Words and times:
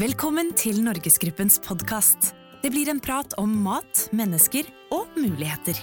Velkommen 0.00 0.54
til 0.56 0.78
Norgesgruppens 0.80 1.58
podkast. 1.60 2.30
Det 2.62 2.70
blir 2.72 2.88
en 2.88 3.00
prat 3.04 3.34
om 3.36 3.50
mat, 3.60 4.06
mennesker 4.16 4.64
og 4.88 5.10
muligheter. 5.20 5.76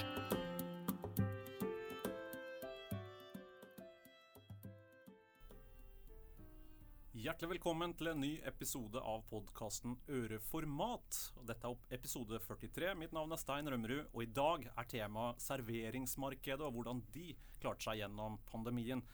Hjertelig 7.14 7.52
velkommen 7.52 7.94
til 7.94 8.10
en 8.10 8.18
ny 8.24 8.32
episode 8.50 8.98
av 8.98 9.22
podkasten 9.30 9.94
Øreformat. 10.10 10.74
mat. 10.74 11.46
Dette 11.46 11.70
er 11.70 11.94
episode 11.94 12.42
43. 12.48 12.96
Mitt 12.98 13.14
navn 13.14 13.30
er 13.30 13.38
Stein 13.38 13.70
Rømmerud, 13.70 14.10
og 14.10 14.22
i 14.26 14.26
dag 14.26 14.66
er 14.74 14.90
temaet 14.90 15.38
serveringsmarkedet 15.38 16.66
og 16.66 16.72
hvordan 16.72 17.06
de 17.14 17.36
klarte 17.62 17.86
seg 17.86 18.02
gjennom 18.02 18.40
pandemien. 18.50 19.06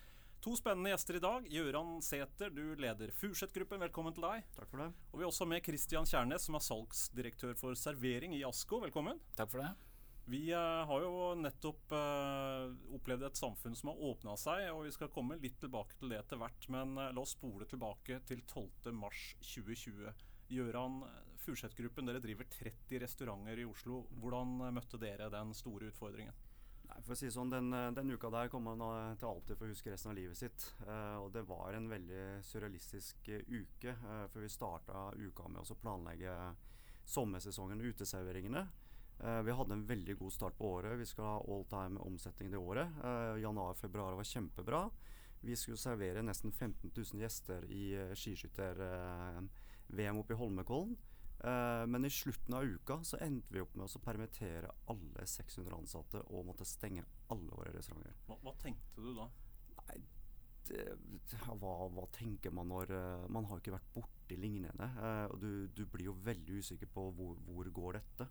To 0.47 0.53
spennende 0.55 0.93
gjester 0.93 1.17
i 1.19 1.21
dag. 1.25 1.47
Gøran 1.51 1.97
Sæther, 2.07 2.53
du 2.55 2.77
leder 2.79 3.11
Furseth-gruppen. 3.19 3.81
Velkommen 3.83 4.15
til 4.15 4.23
deg. 4.23 4.45
Takk 4.55 4.69
for 4.71 4.79
det. 4.79 4.85
Og 5.11 5.19
vi 5.19 5.25
er 5.25 5.31
også 5.33 5.47
med 5.51 5.65
Christian 5.67 6.07
Kjærnes, 6.07 6.45
som 6.47 6.55
er 6.55 6.63
salgsdirektør 6.63 7.57
for 7.59 7.75
servering 7.75 8.31
i 8.37 8.45
Asko. 8.47 8.79
Velkommen. 8.85 9.19
Takk 9.35 9.51
for 9.51 9.65
det. 9.65 9.73
Vi 10.31 10.45
eh, 10.55 10.85
har 10.87 11.03
jo 11.03 11.35
nettopp 11.41 11.97
eh, 11.99 12.79
opplevd 12.95 13.27
et 13.27 13.43
samfunn 13.43 13.75
som 13.75 13.91
har 13.91 14.07
åpna 14.13 14.39
seg, 14.39 14.69
og 14.71 14.85
vi 14.87 14.95
skal 14.95 15.11
komme 15.11 15.41
litt 15.43 15.59
tilbake 15.65 15.99
til 15.99 16.15
det 16.15 16.23
etter 16.23 16.39
hvert. 16.39 16.71
Men 16.71 16.95
eh, 16.95 17.11
la 17.11 17.27
oss 17.27 17.35
spole 17.35 17.67
tilbake 17.67 18.23
til 18.31 18.47
12.3.2020. 18.47 20.15
Gøran, 20.55 21.03
Furseth-gruppen, 21.43 22.07
dere 22.07 22.23
driver 22.23 22.47
30 22.55 23.03
restauranter 23.03 23.65
i 23.65 23.67
Oslo. 23.67 24.05
Hvordan 24.23 24.61
møtte 24.79 25.03
dere 25.03 25.27
den 25.35 25.51
store 25.59 25.91
utfordringen? 25.91 26.46
For 27.05 27.15
å 27.15 27.19
si 27.19 27.29
sånn, 27.33 27.51
den, 27.53 27.73
eh, 27.75 27.91
den 27.97 28.13
uka 28.15 28.31
der 28.33 28.49
kommer 28.53 28.77
man 28.77 29.11
eh, 29.11 29.17
til 29.21 29.29
alltid 29.29 29.59
for 29.59 29.67
å 29.67 29.73
huske 29.73 29.93
resten 29.93 30.13
av 30.13 30.19
livet 30.19 30.39
sitt. 30.39 30.67
Uh, 30.87 31.19
og 31.25 31.33
det 31.35 31.45
var 31.49 31.75
en 31.75 31.89
veldig 31.91 32.25
surrealistisk 32.47 33.29
uke. 33.29 33.97
uh, 34.05 34.27
for 34.33 34.41
vi 34.41 34.49
starta 34.49 35.13
uka 35.17 35.49
med 35.49 35.63
å 35.63 35.81
planlegge 35.81 36.35
sommersesongen, 37.05 37.81
uteserveringene. 37.81 38.67
Uh, 39.21 39.43
vi 39.47 39.53
hadde 39.53 39.77
en 39.77 39.87
veldig 39.87 40.19
god 40.19 40.33
start 40.33 40.59
på 40.59 40.73
året. 40.79 40.99
Vi 40.99 41.07
skal 41.07 41.25
ha 41.25 41.37
all 41.41 41.65
time 41.71 42.01
omsetning 42.01 42.51
det 42.51 42.59
året. 42.59 42.89
Januar-februar 43.41 44.17
var 44.17 44.25
kjempebra. 44.25 44.91
Vi 45.41 45.57
skulle 45.57 45.79
servere 45.79 46.23
nesten 46.23 46.53
15 46.53 46.91
000 46.97 47.23
gjester 47.23 47.65
i 47.71 47.95
skiskytter-VM 48.17 50.19
oppe 50.19 50.35
i 50.35 50.41
Holmenkollen. 50.41 50.97
Eh, 51.45 51.87
men 51.87 52.05
i 52.05 52.11
slutten 52.11 52.55
av 52.55 52.65
uka 52.65 53.01
så 53.05 53.19
endte 53.21 53.53
vi 53.55 53.61
opp 53.61 53.75
med 53.77 53.87
å 53.89 54.03
permittere 54.03 54.71
alle 54.93 55.27
600 55.29 55.77
ansatte 55.77 56.23
og 56.33 56.47
måtte 56.49 56.65
stenge 56.69 57.05
alle 57.33 57.53
våre 57.53 57.75
restauranter. 57.77 58.17
Hva, 58.29 58.39
hva 58.45 58.55
tenkte 58.63 59.05
du 59.05 59.13
da? 59.19 59.29
Nei, 59.83 59.99
det, 60.69 60.87
hva, 61.61 61.75
hva 61.93 62.07
tenker 62.15 62.55
man 62.55 62.73
når 62.73 62.95
eh, 62.97 63.29
Man 63.31 63.47
har 63.51 63.61
ikke 63.61 63.77
vært 63.77 63.93
borti 63.95 64.39
lignende. 64.41 64.89
eh, 64.97 65.27
og 65.29 65.39
du, 65.43 65.69
du 65.69 65.85
blir 65.87 66.09
jo 66.11 66.17
veldig 66.25 66.63
usikker 66.65 66.91
på 66.91 67.11
hvor, 67.19 67.39
hvor 67.47 67.71
går 67.81 68.01
dette. 68.01 68.29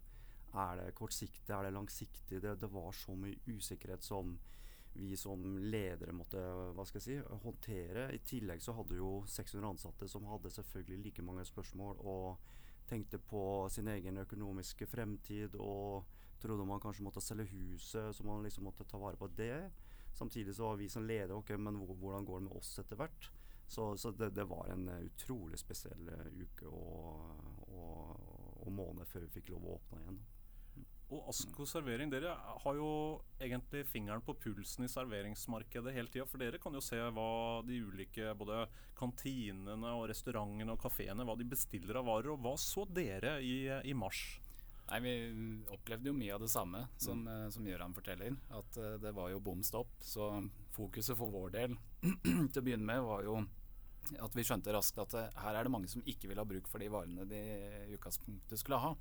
Er 0.56 0.80
det 0.80 0.92
kortsiktig, 0.95 1.52
er 1.52 1.67
det 1.67 1.76
langsiktig? 1.76 2.42
Det, 2.42 2.58
det 2.59 2.72
var 2.72 2.92
så 2.95 3.16
mye 3.20 3.38
usikkerhet 3.52 4.03
som 4.03 4.38
vi 4.95 5.17
som 5.20 5.42
ledere 5.59 6.14
måtte 6.16 6.39
hva 6.72 6.86
skal 6.88 7.02
jeg 7.02 7.06
si, 7.06 7.39
håndtere. 7.44 8.06
I 8.16 8.22
tillegg 8.23 8.61
så 8.64 8.72
hadde 8.78 8.95
jo 8.95 9.17
600 9.28 9.67
ansatte 9.67 10.08
som 10.08 10.28
hadde 10.30 10.53
selvfølgelig 10.56 11.02
like 11.03 11.26
mange 11.28 11.44
spørsmål 11.48 12.00
og 12.00 12.45
tenkte 12.89 13.19
på 13.19 13.67
sin 13.72 13.88
egen 13.88 14.17
økonomiske 14.22 14.88
fremtid 14.88 15.55
og 15.59 16.05
trodde 16.41 16.67
man 16.67 16.81
kanskje 16.83 17.05
måtte 17.05 17.23
selge 17.23 17.47
huset, 17.53 18.16
så 18.16 18.25
man 18.27 18.44
liksom 18.45 18.67
måtte 18.67 18.86
ta 18.88 19.00
vare 19.02 19.17
på 19.17 19.30
det. 19.38 19.72
Samtidig 20.16 20.55
så 20.55 20.69
var 20.69 20.77
vi 20.80 20.89
som 20.89 21.05
leder 21.08 21.36
ok, 21.36 21.55
men 21.58 21.80
hvordan 21.81 22.25
går 22.25 22.39
det 22.39 22.47
med 22.47 22.58
oss 22.58 22.77
etter 22.80 23.00
hvert? 23.00 23.30
Så, 23.67 23.97
så 23.97 24.11
det, 24.11 24.30
det 24.38 24.45
var 24.45 24.69
en 24.69 24.88
eh, 24.89 25.08
utrolig 25.09 25.58
spesiell 25.59 26.09
eh, 26.14 26.27
uke 26.38 26.69
og, 26.69 27.39
og, 27.73 28.19
og 28.61 28.72
måned 28.72 29.09
før 29.09 29.25
vi 29.25 29.33
fikk 29.39 29.49
lov 29.55 29.66
å 29.66 29.77
åpne 29.80 30.03
igjen. 30.03 30.20
Og 31.14 31.27
Asko 31.30 31.67
servering, 31.70 32.10
dere 32.10 32.32
har 32.33 32.77
jo 32.80 32.88
egentlig 33.38 33.83
fingeren 33.86 34.23
på 34.26 34.33
pulsen 34.42 34.88
i 34.88 34.89
serveringsmarkedet 34.89 35.93
hele 35.93 36.10
tida. 36.10 36.26
For 36.30 36.42
dere 36.42 36.58
kan 36.61 36.73
jo 36.73 36.82
se 36.82 36.98
hva 36.98 37.61
de 37.67 37.77
ulike 37.86 38.33
både 38.39 38.64
kantinene 38.98 39.92
og 39.99 40.08
restaurantene 40.10 40.73
og 40.73 40.82
kafeene 40.82 41.27
hva 41.27 41.38
de 41.38 41.45
bestiller 41.52 42.02
av 42.02 42.10
varer. 42.10 42.32
Og 42.33 42.42
hva 42.42 42.55
så 42.58 42.88
dere 42.89 43.38
i, 43.45 43.60
i 43.86 43.93
mars? 43.98 44.23
Nei, 44.89 44.99
Vi 45.02 45.14
opplevde 45.73 46.10
jo 46.10 46.17
mye 46.17 46.33
av 46.33 46.42
det 46.42 46.49
samme 46.54 46.86
som, 46.98 47.22
mm. 47.26 47.52
som 47.54 47.70
Gjøran 47.70 47.93
forteller. 47.93 48.33
At 48.58 48.82
eh, 48.82 48.98
det 49.02 49.14
var 49.17 49.30
jo 49.33 49.43
bom 49.45 49.61
stopp. 49.66 49.93
Så 50.02 50.32
fokuset 50.76 51.17
for 51.17 51.33
vår 51.33 51.54
del 51.60 51.77
til 52.52 52.61
å 52.61 52.66
begynne 52.66 52.86
med 52.86 53.05
var 53.05 53.26
jo 53.26 53.39
at 54.22 54.36
vi 54.37 54.43
skjønte 54.45 54.73
raskt 54.73 54.99
at 55.02 55.16
eh, 55.17 55.39
her 55.42 55.58
er 55.58 55.66
det 55.66 55.73
mange 55.73 55.89
som 55.92 56.05
ikke 56.05 56.30
vil 56.30 56.42
ha 56.42 56.45
bruk 56.48 56.70
for 56.70 56.82
de 56.82 56.92
varene 56.93 57.26
de 57.30 57.42
i 57.86 57.95
utgangspunktet 57.98 58.61
skulle 58.61 58.82
ha. 58.82 58.93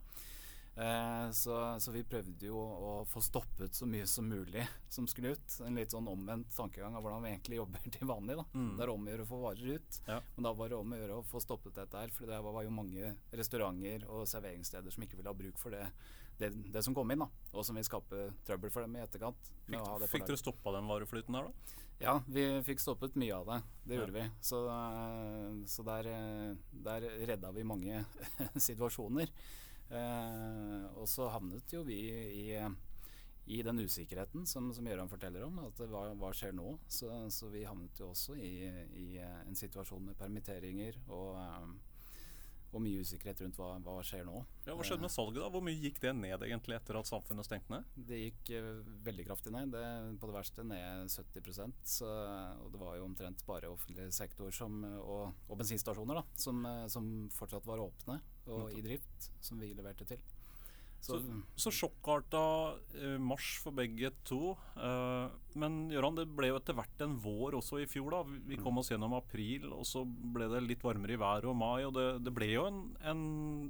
Eh, 0.77 1.31
så, 1.31 1.57
så 1.81 1.93
vi 1.95 2.03
prøvde 2.03 2.49
jo 2.49 2.59
å 2.59 2.95
få 3.07 3.21
stoppet 3.23 3.77
så 3.79 3.87
mye 3.87 4.07
som 4.11 4.27
mulig 4.27 4.65
som 4.91 5.07
skulle 5.07 5.37
ut. 5.37 5.55
En 5.67 5.77
litt 5.79 5.93
sånn 5.95 6.09
omvendt 6.11 6.51
tankegang 6.57 6.97
av 6.99 7.05
hvordan 7.05 7.23
vi 7.23 7.31
egentlig 7.31 7.61
jobber 7.61 7.85
til 7.95 8.09
vanlig. 8.11 8.37
da. 8.41 8.45
Mm. 8.59 8.73
Det 8.77 8.83
er 8.87 8.93
om 8.95 9.07
å 9.07 9.13
gjøre 9.13 9.27
å 9.27 9.31
få 9.31 9.39
varer 9.45 9.79
ut, 9.79 10.01
Ja. 10.09 10.19
men 10.35 10.49
da 10.49 10.53
var 10.59 10.69
det 10.73 10.77
om 10.81 10.93
å 10.93 10.99
gjøre 10.99 11.21
å 11.21 11.27
få 11.31 11.43
stoppet 11.45 11.79
dette 11.79 11.95
her. 12.03 12.11
For 12.17 12.27
det 12.27 12.43
var 12.43 12.63
jo 12.67 12.75
mange 12.75 13.15
restauranter 13.33 14.09
og 14.11 14.27
serveringssteder 14.27 14.91
som 14.97 15.07
ikke 15.07 15.17
ville 15.21 15.31
ha 15.31 15.39
bruk 15.39 15.59
for 15.63 15.71
det, 15.71 15.87
det, 16.43 16.51
det 16.75 16.83
som 16.83 16.95
kom 16.99 17.11
inn, 17.15 17.23
da. 17.23 17.31
Og 17.55 17.63
som 17.65 17.79
vil 17.79 17.87
skape 17.87 18.27
trøbbel 18.45 18.71
for 18.75 18.83
dem 18.83 18.97
i 18.99 19.05
etterkant. 19.07 19.53
Fikk, 19.71 20.09
fikk 20.11 20.27
dere 20.27 20.43
stoppa 20.43 20.75
den 20.75 20.91
vareflyten 20.91 21.39
der, 21.39 21.47
da? 21.53 21.81
Ja, 22.03 22.17
vi 22.27 22.43
fikk 22.67 22.81
stoppet 22.83 23.15
mye 23.15 23.37
av 23.39 23.47
det. 23.47 23.61
Det 23.87 23.95
Ja. 23.95 24.01
gjorde 24.03 24.17
vi. 24.19 24.25
Så, 24.43 24.65
eh, 24.67 25.65
så 25.71 25.85
der, 25.87 26.09
eh, 26.11 26.57
der 26.83 27.07
redda 27.31 27.53
vi 27.55 27.63
mange 27.63 28.05
situasjoner. 28.59 29.31
Eh, 29.91 30.85
og 30.97 31.09
så 31.11 31.29
havnet 31.33 31.73
jo 31.75 31.83
vi 31.87 32.01
i, 32.09 32.47
i 33.47 33.63
den 33.67 33.83
usikkerheten 33.85 34.47
som, 34.49 34.71
som 34.75 34.87
Gøran 34.89 35.11
forteller 35.13 35.47
om. 35.47 35.59
At 35.67 35.83
hva, 35.91 36.07
hva 36.19 36.33
skjer 36.37 36.55
nå? 36.57 36.77
Så, 36.89 37.11
så 37.35 37.51
vi 37.53 37.67
havnet 37.69 38.01
jo 38.01 38.13
også 38.13 38.39
i, 38.39 38.55
i 39.01 39.09
en 39.21 39.59
situasjon 39.59 40.11
med 40.11 40.19
permitteringer 40.21 41.03
og, 41.09 41.37
eh, 41.43 41.94
og 42.75 42.83
mye 42.85 43.03
usikkerhet 43.05 43.41
rundt 43.45 43.59
hva, 43.61 43.71
hva 43.85 43.97
skjer 44.07 44.25
nå. 44.27 44.41
Ja, 44.67 44.75
Hva 44.75 44.87
skjedde 44.87 45.05
med 45.07 45.13
salget? 45.15 45.41
da? 45.43 45.51
Hvor 45.55 45.65
mye 45.65 45.79
gikk 45.79 46.01
det 46.03 46.13
ned 46.19 46.47
egentlig 46.47 46.79
etter 46.79 46.99
at 46.99 47.11
samfunnet 47.11 47.47
stengte 47.47 47.75
ned? 47.75 47.89
Det 48.11 48.21
gikk 48.21 48.53
eh, 48.59 48.71
veldig 49.07 49.27
kraftig 49.29 49.55
ned. 49.55 49.75
Det, 49.75 49.85
på 50.21 50.31
det 50.31 50.37
verste 50.37 50.67
ned 50.67 51.11
70 51.13 51.75
så, 51.85 52.11
og 52.65 52.71
Det 52.75 52.81
var 52.83 52.99
jo 52.99 53.09
omtrent 53.09 53.45
bare 53.47 53.71
offentlig 53.73 54.09
sektor 54.15 54.55
som, 54.55 54.81
og, 55.01 55.35
og 55.49 55.61
bensinstasjoner 55.61 56.21
da, 56.21 56.25
som, 56.47 56.65
eh, 56.69 56.87
som 56.93 57.11
fortsatt 57.35 57.69
var 57.69 57.83
åpne 57.85 58.21
og 58.53 58.75
i 58.77 58.83
drift, 58.85 59.31
som 59.41 59.61
vi 59.61 59.73
leverte 59.73 60.05
til. 60.09 60.21
Så, 61.05 61.19
så 61.61 61.71
sjokkarta 61.75 62.41
eh, 62.97 63.19
mars 63.21 63.59
for 63.61 63.77
begge 63.77 64.09
to. 64.25 64.55
Eh, 64.81 65.29
men 65.61 65.77
Gøran, 65.93 66.17
det 66.17 66.25
ble 66.33 66.49
jo 66.49 66.57
etter 66.59 66.77
hvert 66.79 67.05
en 67.05 67.19
vår 67.21 67.59
også 67.61 67.83
i 67.83 67.89
fjor. 67.91 68.11
da. 68.15 68.23
Vi- 68.49 68.57
kom 68.65 68.79
oss 68.81 68.89
gjennom 68.91 69.13
april, 69.19 69.67
og 69.77 69.85
så 69.85 70.05
ble 70.09 70.49
det 70.49 70.63
litt 70.65 70.83
varmere 70.87 71.13
i 71.13 71.21
været 71.21 71.45
og 71.51 71.57
mai. 71.61 71.85
Og 71.85 71.93
det, 71.99 72.07
det 72.25 72.33
ble 72.35 72.49
jo 72.55 72.65
en, 72.71 72.79
en 73.05 73.25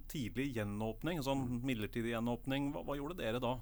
tidlig 0.08 0.52
gjenåpning, 0.54 1.18
en 1.18 1.26
sånn 1.26 1.46
midlertidig 1.66 2.14
gjenåpning. 2.14 2.70
Hva, 2.72 2.84
hva 2.86 2.96
gjorde 3.00 3.18
dere 3.18 3.42
da? 3.42 3.56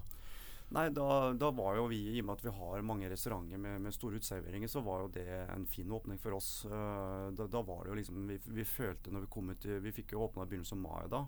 Nei, 0.73 0.87
da, 0.89 1.33
da 1.37 1.49
var 1.53 1.75
jo 1.77 1.83
vi, 1.91 1.99
i 2.15 2.21
og 2.21 2.25
med 2.29 2.39
at 2.39 2.45
vi 2.47 2.53
har 2.55 2.85
mange 2.87 3.09
restauranter 3.11 3.59
med, 3.61 3.81
med 3.83 3.93
store 3.93 4.17
uteserveringer, 4.17 4.69
så 4.71 4.81
var 4.81 5.03
jo 5.03 5.09
det 5.13 5.25
en 5.53 5.65
fin 5.69 5.91
åpning 5.93 6.17
for 6.21 6.33
oss. 6.37 6.65
Eh, 6.65 7.27
da, 7.37 7.45
da 7.45 7.61
var 7.65 7.83
det 7.83 7.91
jo 7.91 7.97
liksom 7.99 8.23
Vi, 8.31 8.39
vi 8.61 8.65
følte 8.65 9.13
når 9.13 9.25
vi 9.27 9.33
kom 9.35 9.51
ut 9.53 9.67
Vi 9.83 9.91
fikk 9.93 10.15
jo 10.15 10.23
åpna 10.25 10.47
i 10.47 10.49
begynnelsen 10.53 10.79
av 10.79 10.85
mai 10.85 11.09
da. 11.11 11.25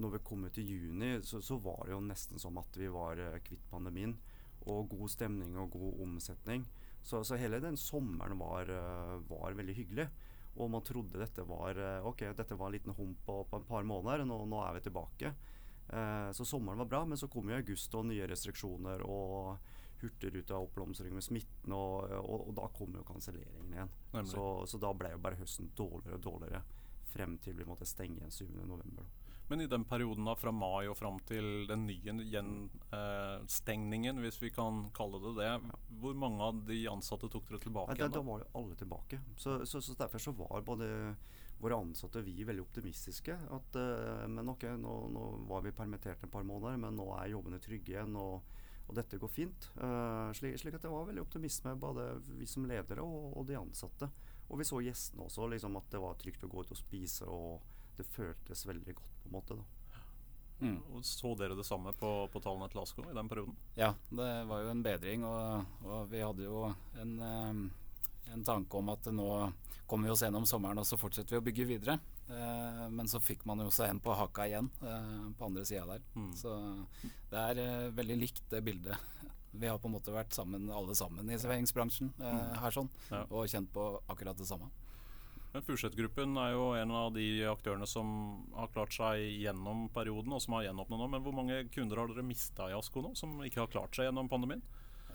Når 0.00 0.16
vi 0.16 0.22
kom 0.26 0.44
ut 0.44 0.58
i 0.58 0.66
juni, 0.66 1.16
så, 1.22 1.40
så 1.42 1.58
var 1.62 1.84
det 1.86 1.94
jo 1.94 2.00
nesten 2.02 2.40
som 2.42 2.58
at 2.58 2.78
vi 2.78 2.88
var 2.90 3.20
eh, 3.20 3.40
kvitt 3.46 3.66
pandemien. 3.70 4.16
Og 4.70 4.88
god 4.90 5.12
stemning 5.12 5.56
og 5.60 5.74
god 5.76 6.00
omsetning. 6.06 6.64
Så, 7.04 7.20
så 7.24 7.36
hele 7.36 7.60
den 7.60 7.76
sommeren 7.76 8.38
var, 8.40 8.70
eh, 8.70 9.16
var 9.28 9.56
veldig 9.58 9.76
hyggelig. 9.76 10.08
Og 10.54 10.70
man 10.70 10.84
trodde 10.86 11.18
dette 11.18 11.42
var 11.46 11.78
eh, 11.78 12.06
Ok, 12.06 12.24
dette 12.36 12.56
var 12.58 12.70
en 12.70 12.76
liten 12.76 12.94
hump 12.96 13.24
på, 13.26 13.42
på 13.50 13.60
et 13.60 13.68
par 13.68 13.86
måneder, 13.86 14.24
nå, 14.28 14.38
nå 14.48 14.62
er 14.64 14.78
vi 14.78 14.84
tilbake. 14.86 15.34
Eh, 15.88 16.30
så 16.32 16.46
sommeren 16.48 16.78
var 16.78 16.90
bra, 16.90 17.04
men 17.04 17.20
så 17.20 17.28
kom 17.28 17.50
jo 17.50 17.58
august 17.58 17.94
og 17.98 18.06
nye 18.08 18.28
restriksjoner 18.30 19.04
og 19.04 19.58
hurtigruta 20.00 20.56
oppblomstring 20.60 21.14
med 21.16 21.24
smitten, 21.24 21.72
og, 21.72 22.08
og, 22.20 22.48
og 22.48 22.56
da 22.56 22.68
kom 22.76 22.96
jo 22.96 23.04
kanselleringen 23.08 23.72
igjen. 23.72 23.92
Så, 24.28 24.46
så 24.68 24.80
da 24.80 24.92
ble 24.96 25.14
jo 25.14 25.20
bare 25.22 25.38
høsten 25.40 25.70
dårligere 25.76 26.18
og 26.18 26.24
dårligere 26.24 26.64
frem 27.14 27.36
til 27.38 27.56
vi 27.60 27.68
måtte 27.68 27.88
stenge 27.88 28.18
igjen 28.18 28.34
7. 28.34 28.48
Men 29.48 29.60
i 29.60 29.66
den 29.68 29.84
perioden 29.84 30.24
da, 30.24 30.34
fra 30.40 30.52
mai 30.56 30.88
og 30.88 30.96
fram 30.96 31.18
til 31.28 31.66
den 31.68 31.84
nye 31.88 32.14
gjenstengningen, 32.32 34.20
hvis 34.24 34.40
vi 34.42 34.50
kan 34.54 34.86
kalle 34.96 35.20
det 35.20 35.34
det, 35.36 35.52
hvor 36.00 36.14
mange 36.16 36.40
av 36.48 36.62
de 36.68 36.78
ansatte 36.88 37.28
tok 37.28 37.48
dere 37.50 37.60
tilbake 37.66 37.92
Nei, 37.92 38.00
da 38.00 38.08
da? 38.08 38.22
var 38.24 38.40
jo 38.40 38.50
alle 38.60 38.74
tilbake. 38.80 39.20
Så, 39.36 39.66
så, 39.68 39.82
så 39.84 39.96
derfor 40.00 40.18
så 40.22 40.32
var 40.38 40.64
både 40.64 40.88
våre 41.60 41.76
ansatte 41.76 42.20
og 42.20 42.26
vi 42.26 42.44
veldig 42.44 42.64
optimistiske. 42.64 43.36
At, 43.56 43.76
eh, 43.80 44.24
men 44.32 44.48
ok, 44.52 44.64
nå, 44.80 44.94
nå 45.12 45.24
var 45.50 45.60
vi 45.64 45.76
permittert 45.76 46.24
et 46.24 46.32
par 46.32 46.44
måneder, 46.46 46.80
men 46.80 46.96
nå 46.96 47.06
er 47.18 47.32
jobbene 47.36 47.60
trygge 47.62 47.96
igjen. 47.96 48.16
og 48.20 48.36
og 48.84 48.92
dette 48.98 49.16
går 49.16 49.30
fint. 49.32 49.70
Eh, 49.80 50.30
slik, 50.36 50.58
slik 50.60 50.74
at 50.76 50.82
det 50.84 50.90
var 50.92 51.06
veldig 51.08 51.22
optimisme, 51.22 51.72
både 51.80 52.02
vi 52.36 52.44
som 52.44 52.66
ledere 52.68 53.00
og, 53.00 53.30
og 53.40 53.46
de 53.48 53.56
ansatte. 53.56 54.10
Og 54.50 54.60
vi 54.60 54.66
så 54.68 54.82
gjestene 54.84 55.24
også, 55.24 55.46
liksom 55.48 55.78
at 55.80 55.88
det 55.94 56.02
var 56.02 56.18
trygt 56.20 56.44
å 56.44 56.50
gå 56.52 56.64
ut 56.64 56.74
og 56.74 56.76
spise. 56.76 57.24
og 57.24 57.73
det 57.98 58.06
føltes 58.14 58.66
veldig 58.66 58.94
godt, 58.98 59.16
på 59.22 59.30
en 59.30 59.36
måte. 59.38 59.58
da. 59.60 59.74
Mm. 60.60 61.02
Så 61.02 61.34
dere 61.34 61.54
det 61.54 61.66
samme 61.66 61.92
på, 61.92 62.10
på 62.32 62.40
tallene 62.40 62.68
til 62.72 62.80
Asko 62.80 63.04
i 63.10 63.16
den 63.16 63.28
perioden? 63.28 63.56
Ja, 63.76 63.92
det 64.10 64.30
var 64.48 64.62
jo 64.62 64.72
en 64.72 64.82
bedring. 64.84 65.26
Og, 65.28 65.78
og 65.84 66.10
vi 66.12 66.22
hadde 66.22 66.46
jo 66.46 66.64
en, 67.02 67.14
en, 67.20 68.44
tanke 68.46 68.80
om 68.80 68.92
at 68.94 69.10
nå 69.12 69.28
kommer 69.84 70.08
vi 70.08 70.14
oss 70.14 70.22
gjennom 70.24 70.46
sommeren 70.48 70.80
og 70.80 70.86
så 70.88 70.96
fortsetter 70.96 71.36
vi 71.36 71.42
å 71.42 71.44
bygge 71.44 71.68
videre. 71.68 71.98
Eh, 72.32 72.84
men 72.88 73.10
så 73.10 73.20
fikk 73.20 73.44
man 73.48 73.60
jo 73.60 73.68
seg 73.74 73.92
en 73.92 74.00
på 74.00 74.14
haka 74.16 74.46
igjen 74.48 74.70
eh, 74.80 75.26
på 75.36 75.50
andre 75.50 75.66
sida 75.68 75.84
der. 75.90 76.06
Mm. 76.16 76.30
Så 76.38 76.54
det 77.32 77.42
er 77.42 77.60
eh, 77.66 77.90
veldig 77.98 78.20
likt 78.22 78.46
det 78.54 78.62
bildet. 78.64 78.96
Vi 79.54 79.68
har 79.68 79.78
på 79.78 79.86
en 79.86 79.94
måte 79.94 80.14
vært 80.14 80.34
sammen 80.34 80.70
alle 80.72 80.96
sammen 80.98 81.28
i 81.30 81.36
serveringsbransjen 81.38 82.14
eh, 82.16 82.40
mm. 82.40 82.56
her 82.64 82.74
sånn, 82.74 82.88
ja. 83.10 83.20
og 83.28 83.50
kjent 83.50 83.70
på 83.74 83.90
akkurat 84.08 84.40
det 84.40 84.48
samme. 84.48 84.70
Men 85.54 85.62
Furseth-gruppen 85.62 86.34
er 86.42 86.50
jo 86.50 86.72
en 86.74 86.92
av 86.98 87.12
de 87.14 87.24
aktørene 87.46 87.86
som 87.86 88.08
har 88.56 88.72
klart 88.74 88.94
seg 88.96 89.22
gjennom 89.38 89.84
perioden, 89.94 90.34
og 90.34 90.42
som 90.42 90.56
har 90.56 90.64
gjenåpna 90.66 90.98
nå. 90.98 91.06
Men 91.12 91.22
hvor 91.22 91.36
mange 91.36 91.60
kunder 91.70 92.00
har 92.00 92.10
dere 92.10 92.26
mista 92.26 92.66
i 92.66 92.74
Asko 92.74 93.04
nå, 93.04 93.12
som 93.14 93.36
ikke 93.46 93.62
har 93.62 93.70
klart 93.70 93.94
seg 93.94 94.08
gjennom 94.08 94.30
pandemien? 94.32 94.64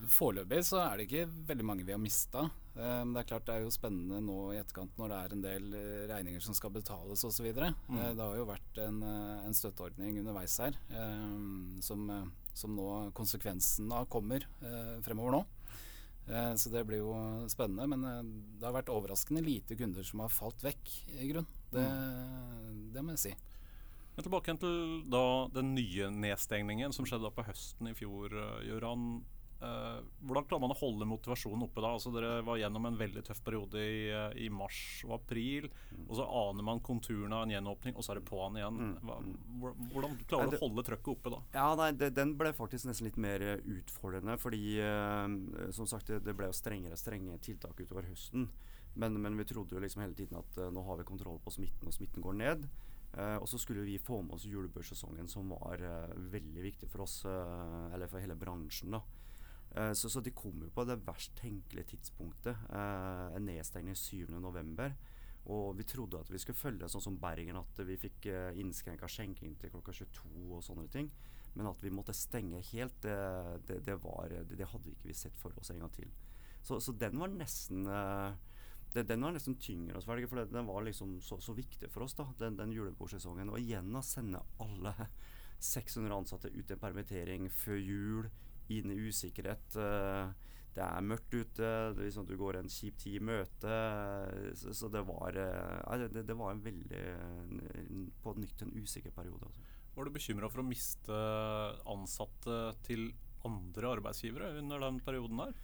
Foreløpig 0.07 0.61
så 0.63 0.79
er 0.85 0.95
det 0.95 1.09
ikke 1.09 1.25
veldig 1.49 1.65
mange 1.67 1.83
vi 1.83 1.91
har 1.91 1.99
mista. 1.99 2.45
Men 2.71 3.11
det 3.11 3.25
er 3.25 3.29
klart 3.33 3.49
det 3.49 3.57
er 3.57 3.65
jo 3.65 3.75
spennende 3.75 4.21
nå 4.23 4.37
i 4.53 4.61
etterkant 4.61 4.95
når 4.95 5.11
det 5.11 5.19
er 5.19 5.35
en 5.35 5.43
del 5.43 5.65
eh, 5.75 6.03
regninger 6.07 6.45
som 6.45 6.55
skal 6.55 6.71
betales 6.71 7.25
osv. 7.27 7.49
Mm. 7.51 7.97
Eh, 7.99 8.13
det 8.15 8.23
har 8.23 8.39
jo 8.39 8.47
vært 8.47 8.79
en, 8.85 9.03
en 9.43 9.59
støtteordning 9.59 10.21
underveis 10.21 10.55
her 10.63 10.79
som, 11.83 12.07
som 12.55 12.79
nå 12.79 12.89
konsekvensen 13.17 13.91
av 13.91 14.07
kommer 14.07 14.47
fremover 15.03 15.35
nå. 15.35 15.43
Eh, 16.27 16.53
så 16.59 16.71
det 16.73 16.83
blir 16.89 17.03
jo 17.03 17.13
spennende. 17.51 17.87
Men 17.89 18.05
eh, 18.09 18.33
det 18.59 18.67
har 18.67 18.75
vært 18.75 18.91
overraskende 18.93 19.43
lite 19.45 19.77
kunder 19.79 20.05
som 20.05 20.23
har 20.23 20.33
falt 20.33 20.63
vekk, 20.65 20.93
i 21.15 21.29
grunn. 21.31 21.47
Det, 21.71 21.85
mm. 21.85 22.83
det 22.95 23.05
må 23.05 23.15
jeg 23.15 23.23
si. 23.27 23.33
Men 24.15 24.25
tilbake 24.25 24.55
til 24.59 24.79
da 25.07 25.25
den 25.55 25.73
nye 25.77 26.09
nedstengningen 26.11 26.95
som 26.95 27.07
skjedde 27.07 27.29
da 27.29 27.35
på 27.35 27.45
høsten 27.47 27.91
i 27.91 27.95
fjor. 27.97 28.35
Gøran. 28.67 29.21
Uh, 29.59 29.99
hvordan 30.23 30.45
klarer 30.47 30.61
man 30.63 30.71
å 30.71 30.77
holde 30.79 31.05
motivasjonen 31.09 31.65
oppe 31.65 31.81
da? 31.83 31.91
Altså 31.97 32.13
Dere 32.15 32.37
var 32.47 32.61
gjennom 32.61 32.85
en 32.87 32.95
veldig 32.99 33.25
tøff 33.27 33.41
periode 33.43 33.81
i, 33.83 34.05
uh, 34.07 34.31
i 34.39 34.47
mars 34.53 34.79
og 35.03 35.17
april. 35.17 35.67
Mm. 35.91 36.05
Og 36.05 36.13
så 36.15 36.27
aner 36.41 36.67
man 36.69 36.79
konturene 36.85 37.35
av 37.35 37.43
en 37.43 37.51
gjenåpning, 37.57 37.97
og 37.97 38.05
så 38.05 38.13
er 38.13 38.21
det 38.21 38.27
på'n 38.29 38.59
igjen. 38.61 38.79
Mm. 38.79 38.93
Hva, 39.03 39.73
hvordan 39.91 40.15
klarer 40.31 40.53
du 40.53 40.59
å 40.61 40.63
holde 40.63 40.85
trøkket 40.87 41.11
oppe 41.11 41.35
da? 41.35 41.41
Ja, 41.57 41.67
nei, 41.79 41.91
det, 41.99 42.13
Den 42.15 42.37
ble 42.39 42.53
faktisk 42.55 42.87
nesten 42.87 43.09
litt 43.09 43.19
mer 43.19 43.43
utfordrende. 43.59 44.39
Fordi 44.39 44.63
uh, 44.79 45.27
som 45.75 45.89
sagt, 45.91 46.07
det, 46.07 46.23
det 46.23 46.37
ble 46.39 46.47
jo 46.53 46.55
strengere 46.55 46.95
og 46.95 47.03
strenge 47.03 47.43
tiltak 47.43 47.83
utover 47.83 48.07
høsten. 48.07 48.47
Men, 48.99 49.19
men, 49.19 49.35
vi 49.37 49.47
trodde 49.47 49.75
jo 49.75 49.83
liksom 49.83 50.05
hele 50.05 50.15
tiden 50.15 50.39
at 50.39 50.55
nå 50.73 50.81
har 50.87 50.97
vi 50.99 51.07
kontroll 51.07 51.37
på 51.43 51.51
smitten, 51.53 51.87
og 51.87 51.93
smitten 51.93 52.23
går 52.23 52.39
ned. 52.39 52.63
og 53.39 53.45
så 53.47 53.57
skulle 53.61 53.85
vi 53.85 53.99
få 54.01 54.17
med 54.25 54.33
oss 54.35 54.47
julebørssesongen, 54.49 55.29
som 55.29 55.53
var 55.53 55.83
veldig 56.33 56.63
viktig 56.65 56.89
for 56.89 57.05
oss, 57.05 57.21
eller 57.29 58.09
for 58.09 58.19
hele 58.19 58.35
bransjen. 58.35 58.97
da 58.97 58.99
Eh, 58.99 59.18
så, 59.93 60.09
så, 60.09 60.21
de 60.25 60.33
kom 60.33 60.63
jo 60.65 60.71
på 60.73 60.85
det 60.87 60.97
verst 61.05 61.35
tenkelige 61.37 61.93
tidspunktet. 61.93 62.57
Eh, 62.73 63.25
en 63.37 63.45
nedstengning 63.45 63.97
7.11. 63.97 64.93
Og 65.49 65.77
vi 65.77 65.85
trodde 65.87 66.19
at 66.19 66.29
vi 66.29 66.41
skulle 66.41 66.59
følge 66.59 66.89
sånn 66.91 67.05
som 67.05 67.19
Bergen, 67.21 67.57
at 67.57 67.81
vi 67.87 67.97
fikk 67.97 68.27
eh, 68.29 68.57
innskrenka 68.61 69.07
skjenking 69.09 69.55
til 69.61 69.71
klokka 69.73 69.95
22 69.95 70.49
og 70.49 70.65
sånne 70.65 70.87
ting. 70.93 71.09
Men 71.55 71.69
at 71.71 71.81
vi 71.81 71.93
måtte 71.93 72.13
stenge 72.13 72.61
helt, 72.71 72.99
det, 73.05 73.15
det, 73.69 73.79
det, 73.87 73.95
var, 74.03 74.33
det 74.49 74.67
hadde 74.73 74.93
ikke 74.93 75.09
vi 75.09 75.17
sett 75.17 75.37
for 75.39 75.55
oss 75.57 75.71
en 75.73 75.81
gang 75.81 75.93
til. 75.95 76.11
Så, 76.61 76.77
så 76.83 76.93
den 76.93 77.17
var 77.21 77.31
nesten 77.31 77.87
eh, 77.87 78.35
det, 78.93 79.05
den 79.05 79.21
var 79.21 79.33
nesten 79.35 79.57
tyngre 79.61 79.99
å 79.99 80.03
svelge, 80.03 80.27
for 80.29 80.49
den 80.49 80.65
var 80.67 80.81
liksom 80.85 81.19
så, 81.21 81.37
så, 81.41 81.53
viktig 81.53 81.91
for 81.93 82.07
oss, 82.07 82.15
da, 82.17 82.25
den, 82.41 82.57
den 82.57 82.73
julebordsesongen. 82.73 83.51
Og 83.53 83.61
igjen 83.61 83.93
å 83.95 84.05
sende 84.05 84.41
alle 84.61 84.95
600 85.73 86.15
ansatte 86.15 86.49
ut 86.53 86.65
i 86.65 86.75
en 86.75 86.81
permittering 86.81 87.49
før 87.53 87.77
jul 87.77 88.29
inn 88.75 88.93
i 88.93 88.99
usikkerhet. 89.09 89.75
Eh, 89.79 90.31
det 90.75 90.85
er 90.85 91.05
mørkt 91.05 91.33
ute, 91.33 91.69
det 91.97 92.05
liksom, 92.05 92.27
du 92.29 92.35
går 92.39 92.59
en 92.59 92.69
kjip 92.71 92.99
tid 93.01 93.17
i 93.17 93.23
møte. 93.31 93.79
Så, 94.55 94.75
så, 94.77 94.91
det, 94.93 95.01
var, 95.07 95.35
eh, 95.35 96.05
det, 96.05 96.23
det, 96.27 96.37
var 96.37 96.53
en 96.53 96.63
veldig 96.63 97.05
på 98.23 98.35
nytt 98.37 98.63
en 98.65 98.75
usikker 98.77 99.15
periode. 99.15 99.49
Altså. 99.49 99.65
Var 99.95 100.05
du 100.05 100.15
bekymra 100.15 100.51
for 100.51 100.61
å 100.61 100.69
miste 100.69 101.23
ansatte 101.89 102.59
til 102.85 103.09
andre 103.47 103.95
arbeidsgivere 103.97 104.53
under 104.59 104.85
den 104.85 105.01
perioden 105.03 105.41
der? 105.41 105.57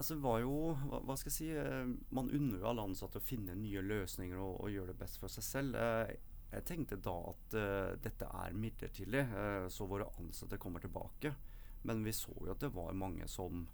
Altså, 0.00 0.14
det 0.16 0.24
var 0.24 0.38
jo, 0.40 0.54
hva, 0.88 1.16
skal 1.20 1.28
jeg 1.28 1.36
si, 1.36 1.48
eh, 1.60 1.88
Man 2.16 2.30
unner 2.32 2.62
jo 2.62 2.68
alle 2.70 2.86
ansatte 2.88 3.20
å 3.20 3.24
finne 3.24 3.56
nye 3.58 3.82
løsninger 3.84 4.38
og, 4.40 4.62
og 4.64 4.72
gjøre 4.72 4.94
det 4.94 5.00
best 5.02 5.20
for 5.20 5.32
seg 5.32 5.44
selv. 5.44 5.80
Jeg 6.50 6.66
tenkte 6.66 6.96
da 6.98 7.12
at 7.30 7.54
uh, 7.54 7.90
dette 8.02 8.26
er 8.26 8.56
midlertidig, 8.58 9.20
uh, 9.30 9.66
så 9.70 9.86
våre 9.86 10.08
ansatte 10.18 10.58
kommer 10.58 10.82
tilbake. 10.82 11.30
Men 11.82 12.04
vi 12.04 12.12
så 12.12 12.34
jo 12.34 12.52
at 12.52 12.60
det 12.60 12.72
var 12.74 12.96
mange 12.96 13.28
som 13.28 13.66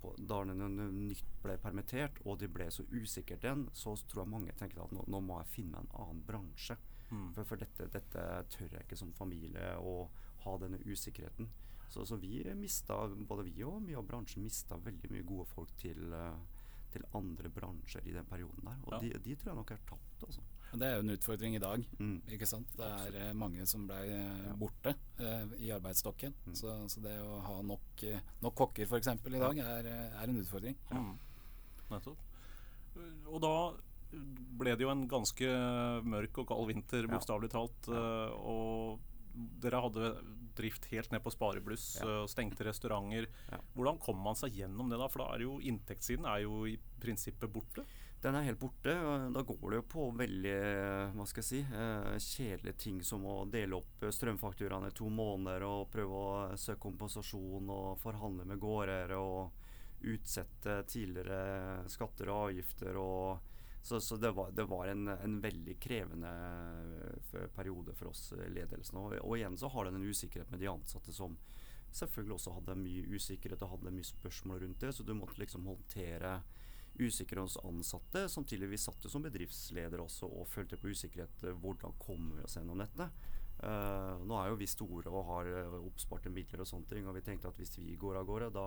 på, 0.00 0.12
da 0.18 0.42
nytt 0.44 1.24
ble 1.42 1.56
permittert, 1.62 2.20
og 2.24 2.38
de 2.38 2.48
ble 2.50 2.68
så 2.70 2.84
usikkert 2.92 3.44
igjen, 3.44 3.64
så 3.74 3.96
tror 4.06 4.22
jeg 4.22 4.32
mange 4.34 4.54
tenker 4.58 4.84
at 4.84 4.94
nå, 4.94 5.04
nå 5.10 5.20
må 5.24 5.40
jeg 5.40 5.54
finne 5.56 5.74
meg 5.74 5.88
en 5.88 6.04
annen 6.04 6.20
bransje. 6.28 6.78
Mm. 7.10 7.32
For, 7.34 7.48
for 7.48 7.62
dette, 7.62 7.88
dette, 7.94 8.26
tør 8.52 8.68
jeg 8.68 8.84
ikke 8.84 9.00
som 9.00 9.14
familie 9.16 9.72
å 9.80 9.96
ha 10.44 10.54
denne 10.60 10.80
usikkerheten. 10.84 11.48
Så, 11.88 12.04
så 12.06 12.18
vi 12.20 12.42
mista, 12.54 13.00
både 13.08 13.46
vi 13.48 13.64
og 13.64 13.80
mye 13.82 13.96
av 13.98 14.06
bransjen 14.06 14.44
mista 14.44 14.76
veldig 14.84 15.10
mye 15.14 15.26
gode 15.26 15.48
folk 15.48 15.72
til, 15.80 16.12
uh, 16.12 16.36
til 16.92 17.06
andre 17.16 17.50
bransjer 17.52 18.04
i 18.04 18.14
den 18.16 18.28
perioden 18.28 18.68
der. 18.68 18.82
Og 18.84 18.98
ja. 18.98 19.00
de, 19.02 19.12
de, 19.24 19.36
tror 19.40 19.54
jeg 19.54 19.60
nok 19.62 19.72
er 19.72 19.86
tapt. 19.88 20.26
altså. 20.28 20.44
Det 20.72 20.84
er 20.84 20.98
jo 20.98 21.04
en 21.04 21.14
utfordring 21.14 21.56
i 21.56 21.62
dag. 21.62 21.84
Mm. 21.98 22.16
ikke 22.34 22.48
sant? 22.48 22.70
Det 22.76 22.84
er 22.84 23.08
Absolutt. 23.08 23.40
mange 23.40 23.66
som 23.70 23.86
ble 23.88 23.98
uh, 24.12 24.52
borte 24.60 24.94
eh, 25.16 25.56
i 25.64 25.72
arbeidsstokken. 25.74 26.34
Mm. 26.46 26.54
Så, 26.60 26.74
så, 26.92 27.02
det 27.04 27.16
å 27.24 27.40
ha 27.46 27.58
nok, 27.64 28.04
nok 28.44 28.56
kokker 28.62 28.88
f.eks. 28.88 29.12
i 29.16 29.42
dag 29.42 29.62
er, 29.64 29.90
er, 30.12 30.24
en 30.26 30.40
utfordring. 30.42 30.78
Ja. 30.92 31.04
Nettopp. 31.94 32.24
Og 33.30 33.40
da 33.44 33.54
ble 34.58 34.74
det 34.76 34.84
jo 34.84 34.90
en 34.92 35.06
ganske 35.08 35.52
mørk 36.04 36.42
og 36.42 36.48
kald 36.50 36.68
vinter, 36.72 37.08
bokstavelig 37.10 37.52
talt. 37.52 37.90
og 37.92 38.98
dere 39.62 39.80
hadde 39.84 40.12
drift 40.58 40.88
helt 40.90 41.12
ned 41.12 41.22
på 41.22 41.32
sparebluss, 41.32 41.86
ja. 42.00 42.22
stengte 42.30 42.66
restauranter. 42.66 43.28
Ja. 43.52 43.60
Hvordan 43.76 44.00
kom 44.02 44.18
man 44.22 44.38
seg 44.38 44.56
gjennom 44.58 44.90
det 44.90 44.98
da? 45.00 45.08
For 45.12 45.22
da 45.22 45.28
er 45.34 45.44
jo 45.46 45.58
inntektssiden 45.62 46.26
er 46.28 46.42
jo 46.46 46.64
i 46.66 46.74
prinsippet 47.02 47.52
borte? 47.52 47.84
Den 48.22 48.34
er 48.34 48.46
helt 48.48 48.58
borte. 48.58 48.94
Da 49.34 49.42
går 49.46 49.70
det 49.70 49.78
jo 49.78 49.84
på 49.92 50.06
veldig 50.18 50.54
hva 51.14 51.26
skal 51.28 51.42
jeg 51.44 51.48
si, 51.48 51.60
eh, 51.62 52.16
kjedelige 52.18 52.80
ting 52.82 53.02
som 53.06 53.26
å 53.28 53.44
dele 53.50 53.78
opp 53.78 54.08
strømfakturaene 54.10 54.90
i 54.90 54.96
to 54.98 55.10
måneder 55.12 55.66
og 55.68 55.90
prøve 55.92 56.22
å 56.22 56.56
søke 56.58 56.82
kompensasjon 56.88 57.70
og 57.70 58.00
forhandle 58.02 58.48
med 58.48 58.58
gårder 58.62 59.14
og 59.18 60.08
utsette 60.08 60.82
tidligere 60.90 61.86
skatter 61.90 62.30
og 62.32 62.48
avgifter. 62.48 62.98
og 62.98 63.54
så, 63.82 64.00
så 64.00 64.18
det 64.18 64.34
var, 64.34 64.50
det 64.50 64.66
var 64.68 64.90
en, 64.90 65.08
en, 65.08 65.38
veldig 65.40 65.78
krevende 65.80 66.32
eh, 67.32 67.46
periode 67.54 67.94
for 67.94 68.10
oss 68.10 68.32
ledelsen. 68.50 68.98
Og, 68.98 69.14
og 69.22 69.38
igjen 69.38 69.56
så 69.56 69.70
har 69.72 69.86
den 69.86 70.00
en 70.00 70.10
usikkerhet 70.10 70.50
med 70.50 70.60
de 70.60 70.68
ansatte 70.68 71.14
som 71.14 71.38
selvfølgelig 71.94 72.34
også 72.34 72.56
hadde 72.58 72.76
mye 72.82 73.06
usikkerhet 73.14 73.62
og 73.64 73.76
hadde 73.76 73.94
mye 73.94 74.04
spørsmål 74.10 74.64
rundt 74.64 74.82
det. 74.82 74.92
Så 74.92 75.06
du 75.06 75.14
måtte 75.16 75.38
liksom 75.40 75.70
håndtere 75.70 76.40
usikre 76.98 77.44
hos 77.44 77.56
ansatte. 77.62 78.26
Samtidig 78.28 78.68
vi 78.70 78.80
satt 78.80 79.04
jo 79.04 79.10
som 79.12 79.24
bedriftsleder 79.24 80.00
også 80.02 80.28
og 80.28 80.48
følte 80.50 80.78
på 80.80 80.92
usikkerhet. 80.92 81.44
Eh, 81.44 81.58
hvordan 81.62 81.94
kommer 82.00 82.38
vi 82.38 82.46
oss 82.46 82.58
gjennom 82.58 82.82
dette? 82.82 83.08
Uh, 83.58 84.14
nå 84.22 84.36
er 84.38 84.52
jo 84.52 84.58
vi 84.60 84.68
store 84.70 85.10
og 85.10 85.24
har 85.32 85.48
uh, 85.50 85.80
oppsparte 85.80 86.30
midler 86.30 86.62
og 86.62 86.68
sånne 86.70 86.86
ting, 86.86 87.08
og 87.10 87.16
vi 87.16 87.24
tenkte 87.26 87.50
at 87.50 87.58
hvis 87.58 87.74
vi 87.80 87.96
går 87.98 88.20
av 88.20 88.28
gårde, 88.28 88.52
da, 88.54 88.66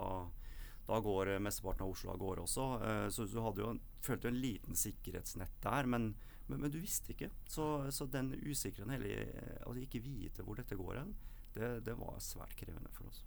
da 0.89 0.97
går 1.00 1.38
mesteparten 1.39 1.85
av 1.85 1.93
Oslo 1.93 2.11
av 2.11 2.19
gårde 2.19 2.43
også. 2.43 2.65
Uh, 2.83 3.07
så 3.07 3.27
du 3.31 3.39
hadde 3.39 3.63
jo 3.63 3.69
følte 4.03 4.27
jo 4.27 4.33
en 4.33 4.41
liten 4.43 4.75
sikkerhetsnett 4.75 5.55
der, 5.63 5.88
men, 5.88 6.09
men, 6.50 6.65
men 6.65 6.73
du 6.73 6.81
visste 6.83 7.15
ikke. 7.15 7.31
Så, 7.47 7.67
så 7.88 8.09
den 8.11 8.33
usikkerheten, 8.35 8.91
eller 8.97 9.61
altså 9.61 9.85
ikke 9.85 10.03
vite 10.03 10.43
hvor 10.43 10.59
dette 10.59 10.75
går 10.75 11.00
hen, 11.00 11.15
det, 11.55 11.71
det 11.88 11.95
var 12.00 12.19
svært 12.23 12.57
krevende 12.59 12.91
for 12.91 13.07
oss. 13.07 13.23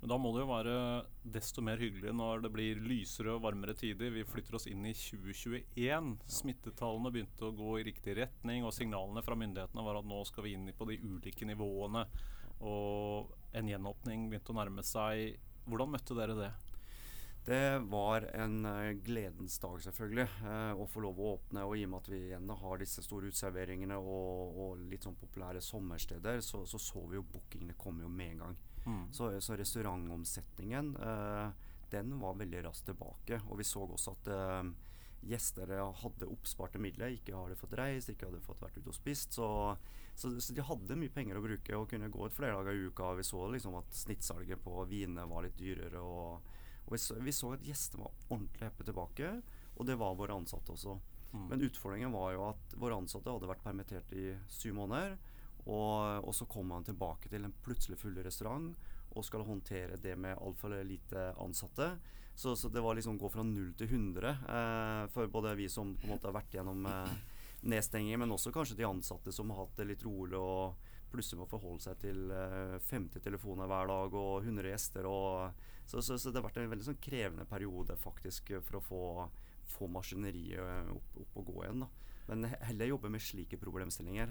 Men 0.00 0.12
da 0.12 0.18
må 0.20 0.30
det 0.34 0.44
jo 0.44 0.50
være 0.52 0.74
desto 1.26 1.62
mer 1.64 1.80
hyggelig 1.82 2.12
når 2.14 2.44
det 2.44 2.52
blir 2.54 2.82
lysere 2.84 3.32
og 3.34 3.42
varmere 3.42 3.74
tider. 3.78 4.12
Vi 4.14 4.26
flytter 4.28 4.54
oss 4.54 4.68
inn 4.70 4.86
i 4.86 4.94
2021. 4.94 6.12
Smittetallene 6.38 7.12
begynte 7.14 7.48
å 7.48 7.56
gå 7.58 7.80
i 7.80 7.86
riktig 7.88 8.14
retning, 8.20 8.62
og 8.62 8.74
signalene 8.76 9.24
fra 9.26 9.38
myndighetene 9.38 9.86
var 9.86 9.98
at 9.98 10.06
nå 10.06 10.20
skal 10.28 10.46
vi 10.46 10.54
inn 10.54 10.70
på 10.70 10.86
de 10.90 11.00
ulike 11.02 11.48
nivåene. 11.50 12.04
Og 12.62 13.34
en 13.58 13.74
gjenåpning 13.74 14.30
begynte 14.30 14.54
å 14.54 14.58
nærme 14.60 14.86
seg. 14.86 15.34
Hvordan 15.66 15.92
møtte 15.96 16.16
dere 16.18 16.38
det? 16.38 16.52
Det 17.48 17.78
var 17.90 18.26
en 18.36 18.58
uh, 18.66 18.90
gledens 19.02 19.54
dag, 19.62 19.78
selvfølgelig, 19.80 20.26
uh, 20.44 20.78
å 20.78 20.86
få 20.90 21.00
lov 21.00 21.18
å 21.18 21.30
åpne. 21.32 21.62
Og 21.64 21.78
i 21.78 21.86
og 21.86 21.94
med 21.94 22.02
at 22.02 22.10
vi 22.12 22.18
igjen 22.26 22.50
har 22.62 22.82
disse 22.82 23.02
store 23.02 23.30
utserveringene 23.32 23.96
og, 23.98 24.58
og 24.62 24.82
litt 24.90 25.06
sånn 25.06 25.16
populære 25.16 25.62
sommersteder, 25.64 26.42
så 26.44 26.66
så, 26.68 26.78
så 26.78 27.06
vi 27.08 27.16
jo 27.16 27.24
bookingene 27.32 27.78
komme 27.80 28.04
jo 28.04 28.12
med 28.12 28.34
en 28.34 28.42
gang. 28.44 28.58
Mm. 28.88 29.06
Så, 29.12 29.30
så, 29.44 29.56
restaurantomsetningen 29.60 30.94
uh, 30.96 31.50
den 31.92 32.14
var 32.20 32.38
veldig 32.40 32.64
raskt 32.68 32.88
tilbake. 32.88 33.40
Og 33.48 33.60
vi 33.60 33.66
så 33.68 33.84
også 33.84 34.14
at 34.16 34.30
uh, 34.32 34.70
gjester 35.28 35.72
hadde 36.02 36.30
oppsparte 36.30 36.80
midler, 36.80 37.14
ikke 37.16 37.36
hadde 37.36 37.58
fått 37.58 37.76
reist, 37.78 38.12
ikke 38.12 38.28
hadde 38.30 38.42
fått 38.44 38.62
vært 38.62 38.78
ute 38.78 38.92
og 38.92 38.96
spist. 38.96 39.36
Så, 39.36 39.48
så, 40.14 40.32
så, 40.40 40.54
de 40.54 40.64
hadde 40.64 40.98
mye 40.98 41.12
penger 41.14 41.38
å 41.38 41.44
bruke 41.44 41.78
og 41.78 41.88
kunne 41.90 42.10
gå 42.12 42.26
ut 42.28 42.36
flere 42.36 42.56
dager 42.58 42.76
i 42.78 42.88
uka. 42.88 43.12
Vi 43.18 43.26
så 43.26 43.44
liksom 43.52 43.78
at 43.80 44.00
snittsalget 44.04 44.62
på 44.64 44.84
vinene 44.90 45.26
var 45.30 45.44
litt 45.46 45.58
dyrere. 45.58 46.02
Og, 46.02 46.56
og 46.86 46.94
vi, 46.94 47.02
så, 47.02 47.18
vi, 47.22 47.34
så, 47.34 47.54
at 47.58 47.66
gjestene 47.66 48.06
var 48.06 48.26
ordentlig 48.28 48.68
heppe 48.68 48.88
tilbake, 48.88 49.32
og 49.76 49.88
det 49.88 49.98
var 50.00 50.18
våre 50.18 50.38
ansatte 50.38 50.74
også. 50.74 50.98
Mm. 51.32 51.48
Men 51.50 51.66
utfordringen 51.66 52.14
var 52.14 52.30
jo 52.32 52.46
at 52.48 52.78
våre 52.80 52.96
ansatte 52.96 53.32
hadde 53.34 53.50
vært 53.50 53.66
permittert 53.66 54.14
i 54.16 54.30
syv 54.52 54.78
måneder. 54.80 55.18
Og, 55.66 56.24
og 56.24 56.34
så 56.34 56.46
kommer 56.48 56.78
han 56.78 56.86
tilbake 56.86 57.28
til 57.28 57.44
en 57.44 57.54
plutselig 57.64 57.98
full 58.00 58.16
restaurant 58.24 58.72
og 59.16 59.24
skal 59.24 59.46
håndtere 59.46 59.98
det 60.00 60.14
med 60.20 60.38
altfor 60.38 60.76
lite 60.86 61.32
ansatte. 61.40 61.90
Så, 62.38 62.56
så, 62.56 62.68
det 62.68 62.80
var 62.80 62.94
liksom 62.94 63.18
gå 63.18 63.28
fra 63.28 63.42
null 63.42 63.72
til 63.74 63.88
100 63.90 64.28
eh, 64.30 65.06
for 65.10 65.26
både 65.26 65.56
vi 65.58 65.66
som 65.68 65.96
på 65.98 66.06
en 66.06 66.12
måte 66.14 66.28
har 66.28 66.36
vært 66.36 66.54
gjennom 66.54 66.86
eh, 66.86 67.16
nedstenging, 67.66 68.14
men 68.22 68.30
også 68.30 68.52
kanskje 68.54 68.76
de 68.78 68.86
ansatte 68.86 69.34
som 69.34 69.50
har 69.50 69.64
hatt 69.64 69.80
det 69.80 69.88
litt 69.88 70.04
rolig 70.06 70.38
og 70.38 70.76
plutselig 71.10 71.40
må 71.40 71.48
forholde 71.50 71.82
seg 71.82 71.98
til 72.04 72.30
eh, 72.30 72.76
50 72.90 73.24
telefoner 73.24 73.66
hver 73.66 73.90
dag 73.90 74.14
og 74.20 74.46
100 74.46 74.70
gjester. 74.70 75.08
Og, 75.10 75.66
så, 75.82 75.98
så, 75.98 76.14
så, 76.14 76.30
det 76.30 76.38
har 76.38 76.46
vært 76.46 76.62
en 76.62 76.70
veldig 76.70 76.90
sånn 76.92 77.02
krevende 77.02 77.48
periode 77.48 77.98
faktisk 77.98 78.54
for 78.68 78.78
å 78.78 78.84
få, 78.86 79.02
få 79.74 79.90
maskineriet 79.90 80.94
opp, 80.94 81.18
opp 81.24 81.42
og 81.42 81.50
gå 81.50 81.64
igjen. 81.64 81.82
Da. 81.82 81.90
Men 82.28 82.52
heller 82.52 82.92
jobbe 82.92 83.10
med 83.10 83.24
slike 83.24 83.58
problemstillinger 83.58 84.30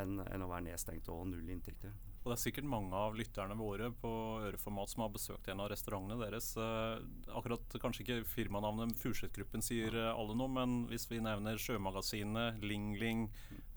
enn, 0.00 0.20
enn 0.26 0.44
å 0.44 0.50
være 0.50 0.68
nedstengt 0.70 1.08
og 1.12 1.26
null 1.30 1.50
inntekter. 1.52 1.94
Og 2.26 2.32
det 2.32 2.40
er 2.40 2.42
sikkert 2.42 2.66
mange 2.66 2.98
av 2.98 3.14
lytterne 3.14 3.54
våre 3.54 3.92
på 4.02 4.10
Øreformat 4.48 4.90
som 4.90 5.04
har 5.04 5.12
besøkt 5.14 5.46
en 5.52 5.60
av 5.62 5.68
restaurantene 5.70 6.18
deres. 6.24 6.48
Eh, 6.58 7.04
akkurat 7.38 7.76
kanskje 7.78 8.02
ikke 8.02 8.16
firmanavnet 8.26 8.98
Furseth-gruppen 8.98 9.62
sier 9.62 9.94
eh, 9.94 10.10
alle 10.10 10.34
noe, 10.34 10.50
men 10.50 10.74
hvis 10.90 11.06
vi 11.06 11.20
nevner 11.22 11.60
Sjømagasinet, 11.62 12.58
Ling 12.66 12.96
Ling, 12.98 13.28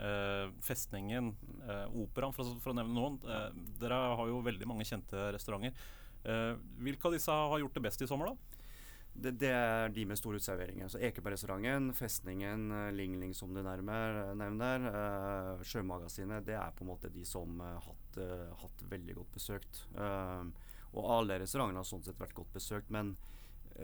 eh, 0.02 0.50
Festningen, 0.66 1.36
eh, 1.62 1.86
Operaen, 2.02 2.34
for, 2.34 2.58
for, 2.58 2.74
å 2.74 2.80
nevne 2.80 2.98
noen. 2.98 3.22
Eh, 3.22 3.62
dere 3.84 4.02
har 4.18 4.34
jo 4.34 4.42
veldig 4.50 4.72
mange 4.74 4.90
kjente 4.90 5.30
restauranter. 5.38 5.78
Eh, 6.26 6.56
hvilke 6.82 7.06
av 7.06 7.20
disse 7.20 7.38
har 7.54 7.62
gjort 7.62 7.78
det 7.78 7.86
best 7.86 8.02
i 8.02 8.10
sommer, 8.10 8.34
da? 8.34 8.49
Det, 9.22 9.32
det, 9.42 9.50
er 9.54 9.92
de 9.94 10.06
med 10.08 10.18
stor 10.20 10.36
uteserveringer. 10.38 10.90
Så 10.92 11.00
Ekebergrestauranten, 11.04 11.92
Festningen, 11.98 12.70
uh, 12.72 12.90
Ling 12.96 13.18
Ling 13.20 13.34
som 13.36 13.54
du 13.54 13.62
nærmer, 13.66 14.22
uh, 14.30 14.36
nevner, 14.38 14.86
uh, 14.90 15.64
Sjømagasinet, 15.68 16.46
det 16.48 16.56
er 16.60 16.76
på 16.76 16.86
en 16.86 16.92
måte 16.92 17.12
de 17.14 17.26
som 17.28 17.60
har 17.64 17.82
hatt, 17.86 18.20
hatt, 18.64 18.86
veldig 18.90 19.16
godt 19.20 19.36
besøkt. 19.36 19.84
og 20.90 21.06
alle 21.14 21.38
restaurantene 21.40 21.80
har 21.80 21.88
sånn 21.88 22.02
sett 22.04 22.20
vært 22.20 22.34
godt 22.34 22.56
besøkt, 22.56 22.90
men 22.90 23.14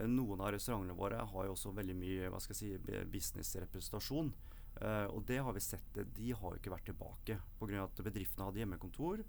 noen 0.09 0.41
av 0.41 0.49
restaurantene 0.55 0.97
våre 0.97 1.21
har 1.29 1.45
jo 1.45 1.53
også 1.53 1.71
veldig 1.77 1.95
mye 1.95 2.31
hva 2.33 2.39
skal 2.41 2.57
jeg 2.57 2.79
si, 2.81 2.95
businessrepresentasjon. 3.13 4.31
og 5.13 5.21
det 5.29 5.37
har 5.45 5.53
vi 5.53 5.61
sett, 5.63 5.99
de 6.17 6.31
har 6.33 6.55
jo 6.55 6.59
ikke 6.59 6.73
vært 6.73 6.89
tilbake 6.89 7.37
pga. 7.59 7.83
at 7.83 8.01
bedriftene 8.03 8.49
hadde 8.49 8.63
hjemmekontor. 8.63 9.23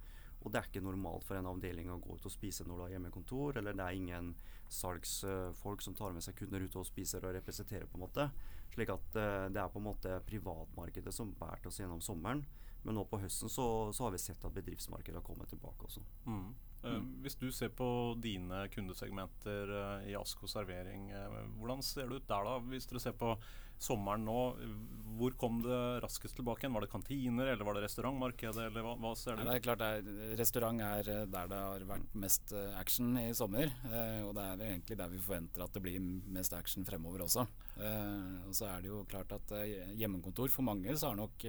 Og 0.46 0.52
det 0.54 0.60
er 0.60 0.68
ikke 0.68 0.84
normalt 0.86 1.24
for 1.26 1.34
en 1.34 1.48
avdeling 1.50 1.88
å 1.90 1.98
gå 1.98 2.14
ut 2.14 2.26
og 2.28 2.30
spise 2.30 2.62
når 2.62 2.76
du 2.78 2.82
har 2.84 2.92
hjemmekontor, 2.94 3.56
eller 3.58 3.74
det 3.74 3.82
er 3.82 3.96
ingen 3.98 4.28
salgsfolk 4.70 5.82
som 5.82 5.96
tar 5.98 6.14
med 6.14 6.22
seg 6.22 6.36
kunder 6.38 6.62
ut 6.62 6.76
og 6.78 6.86
spiser 6.86 7.26
og 7.26 7.34
representerer, 7.34 7.88
på 7.90 7.98
en 7.98 8.04
måte. 8.04 8.28
Slik 8.70 8.92
at 8.94 9.18
uh, 9.18 9.48
det 9.50 9.58
er 9.58 9.72
på 9.72 9.82
en 9.82 9.88
måte 9.88 10.20
privatmarkedet 10.28 11.14
som 11.14 11.34
bærer 11.40 11.66
oss 11.66 11.80
gjennom 11.82 12.02
sommeren. 12.04 12.44
Men 12.86 12.94
nå 12.94 13.02
på 13.10 13.18
høsten 13.18 13.50
så, 13.50 13.66
så 13.90 14.06
har 14.06 14.14
vi 14.14 14.22
sett 14.22 14.46
at 14.46 14.54
bedriftsmarkedet 14.54 15.18
har 15.18 15.26
kommet 15.26 15.50
tilbake 15.50 15.88
også. 15.88 16.04
Mm. 16.30 16.54
Mm. 16.86 17.06
hvis 17.24 17.34
du 17.34 17.48
ser 17.50 17.72
på 17.74 17.86
dine 18.22 18.60
kundesegmenter 18.70 19.72
i 20.06 20.12
Asko 20.14 20.46
servering, 20.46 21.08
hvordan 21.58 21.82
ser 21.82 22.06
det 22.06 22.20
ut 22.20 22.28
der 22.28 22.46
da? 22.46 22.52
Hvis 22.70 22.86
dere 22.86 23.02
ser 23.02 23.16
på 23.18 23.32
sommeren 23.82 24.24
nå, 24.26 24.40
hvor 25.16 25.34
kom 25.40 25.60
det 25.64 25.80
raskest 26.04 26.36
tilbake 26.36 26.64
igjen? 26.64 26.74
Var 26.76 26.84
det 26.84 26.92
kantiner, 26.92 27.50
eller 27.52 27.64
var 27.64 27.76
det 27.76 27.84
restaurantmarkedet, 27.86 28.68
eller 28.68 28.84
hva, 28.84 28.94
hva 29.00 29.12
ser 29.16 29.36
du? 29.36 29.44
Det 29.46 29.54
er 29.54 29.64
klart 29.64 29.82
det 29.82 29.90
er, 29.98 30.32
Restaurant 30.40 30.82
er 30.84 31.10
eh, 31.12 31.22
der 31.32 31.50
det 31.52 31.60
har 31.62 31.86
vært 31.88 32.16
mest 32.24 32.52
eh, 32.56 32.74
action 32.80 33.16
i 33.20 33.28
sommer. 33.36 33.72
Eh, 33.88 34.20
og 34.26 34.34
det 34.36 34.44
er 34.44 34.64
egentlig 34.68 34.98
der 35.00 35.12
vi 35.12 35.22
forventer 35.22 35.64
at 35.64 35.76
det 35.76 35.84
blir 35.84 36.00
mest 36.36 36.56
action 36.56 36.86
fremover 36.88 37.24
også. 37.26 37.46
Og 37.76 38.52
så 38.56 38.70
er 38.70 38.84
det 38.84 38.88
jo 38.92 39.04
klart 39.08 39.32
at 39.36 39.52
hjemmekontor 39.98 40.52
for 40.52 40.64
mange 40.64 40.94
så 40.96 41.10
har 41.10 41.18
nok 41.18 41.44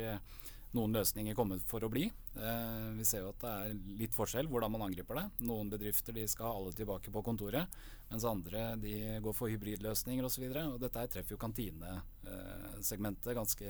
noen 0.76 0.94
løsninger 0.98 1.36
kommet 1.38 1.64
for 1.68 1.84
å 1.86 1.90
bli. 1.92 2.06
Eh, 2.36 2.88
vi 2.98 3.06
ser 3.08 3.24
jo 3.24 3.32
at 3.32 3.42
det 3.44 3.52
er 3.54 3.74
litt 4.02 4.16
forskjell 4.16 4.50
hvordan 4.52 4.74
man 4.74 4.86
angriper 4.90 5.16
det. 5.20 5.26
Noen 5.48 5.70
bedrifter 5.72 6.14
de 6.16 6.26
skal 6.30 6.50
ha 6.50 6.54
alle 6.60 6.74
tilbake 6.76 7.12
på 7.14 7.24
kontoret, 7.26 7.66
mens 8.12 8.28
andre 8.28 8.76
de 8.82 8.94
går 9.24 9.36
for 9.38 9.48
hybridløsninger 9.54 10.28
osv. 10.28 10.46
Dette 10.82 11.08
treffer 11.14 11.34
jo 11.36 11.42
kantinesegmentet 11.42 13.38
ganske 13.38 13.68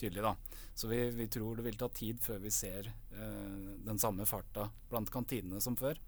tydelig. 0.00 0.22
da. 0.24 0.34
Så 0.74 0.88
vi, 0.88 1.10
vi, 1.16 1.28
tror 1.28 1.56
det 1.56 1.66
vil 1.68 1.78
ta 1.80 1.88
tid 1.92 2.20
før 2.24 2.38
vi 2.44 2.52
ser 2.54 2.88
eh, 2.88 3.70
den 3.86 3.98
samme 4.00 4.26
farta 4.28 4.70
blant 4.90 5.12
kantinene 5.12 5.60
som 5.60 5.76
før. 5.76 6.00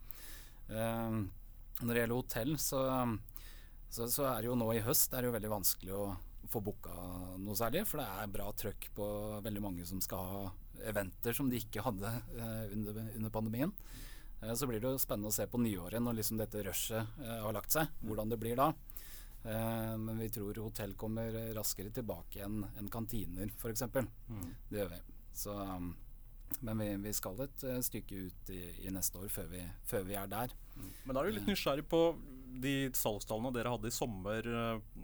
Eh, 0.69 1.23
når 1.83 1.95
det 1.95 2.03
gjelder 2.03 2.19
hotell, 2.19 2.59
så, 2.61 2.83
så, 3.89 4.07
så, 4.07 4.29
er 4.29 4.43
det 4.43 4.53
jo 4.53 4.59
nå 4.61 4.69
i 4.77 4.85
høst 4.85 5.11
det 5.11 5.21
er 5.21 5.29
jo 5.29 5.35
veldig 5.35 5.57
vanskelig 5.57 5.97
å 5.97 6.05
få 6.53 6.63
booka 6.65 6.93
noe 7.41 7.57
særlig. 7.59 7.87
For 7.89 8.03
det 8.03 8.09
er 8.09 8.35
bra 8.35 8.51
trøkk 8.57 8.91
på 8.97 9.09
veldig 9.45 9.65
mange 9.65 9.87
som 9.89 10.03
skal 10.05 10.29
ha 10.33 10.43
eventer 10.89 11.37
som 11.37 11.51
de 11.51 11.61
ikke 11.63 11.85
hadde 11.85 12.11
eh, 12.11 12.73
under, 12.75 13.03
under, 13.17 13.31
pandemien. 13.31 13.73
Eh, 14.41 14.55
så 14.55 14.69
blir 14.69 14.83
det 14.83 14.91
jo 14.91 15.03
spennende 15.03 15.33
å 15.33 15.35
se 15.35 15.47
på 15.51 15.61
nyåret 15.63 16.03
når 16.03 16.21
liksom 16.21 16.41
dette 16.41 16.65
rushet 16.67 17.23
eh, 17.23 17.41
har 17.45 17.57
lagt 17.57 17.75
seg, 17.75 17.91
hvordan 18.03 18.33
det 18.33 18.41
blir 18.43 18.59
da. 18.61 18.73
Men 19.43 20.21
vi 20.23 20.29
tror 20.31 20.55
hotell 20.63 20.93
kommer 20.95 21.35
raskere 21.57 21.91
tilbake 21.91 22.45
enn 22.45 22.61
en 22.79 22.91
kantiner 22.95 23.49
f.eks. 23.51 23.89
Mm. 23.91 24.45
Det 24.69 24.79
gjør 24.79 24.93
vi. 24.93 25.01
Så, 25.35 25.57
um, 25.59 25.89
men 26.63 26.79
vi, 26.79 26.87
vi, 27.09 27.15
skal 27.19 27.43
et 27.43 27.65
stykke 27.83 28.21
ut 28.29 28.53
i, 28.55 28.61
i 28.87 28.93
neste 28.95 29.19
år 29.19 29.33
før 29.35 29.49
vi, 29.51 29.65
før 29.91 30.07
vi, 30.07 30.15
er 30.15 30.31
der. 30.31 30.55
Mm. 30.77 30.93
Men 31.03 31.19
da 31.19 31.25
er 31.25 31.27
du 31.27 31.39
litt 31.41 31.51
nysgjerrig 31.51 31.89
på 31.91 32.05
de 32.61 32.91
salgstallene 32.97 33.53
dere 33.55 33.71
hadde 33.73 33.89
i 33.89 33.95
sommer 33.95 34.47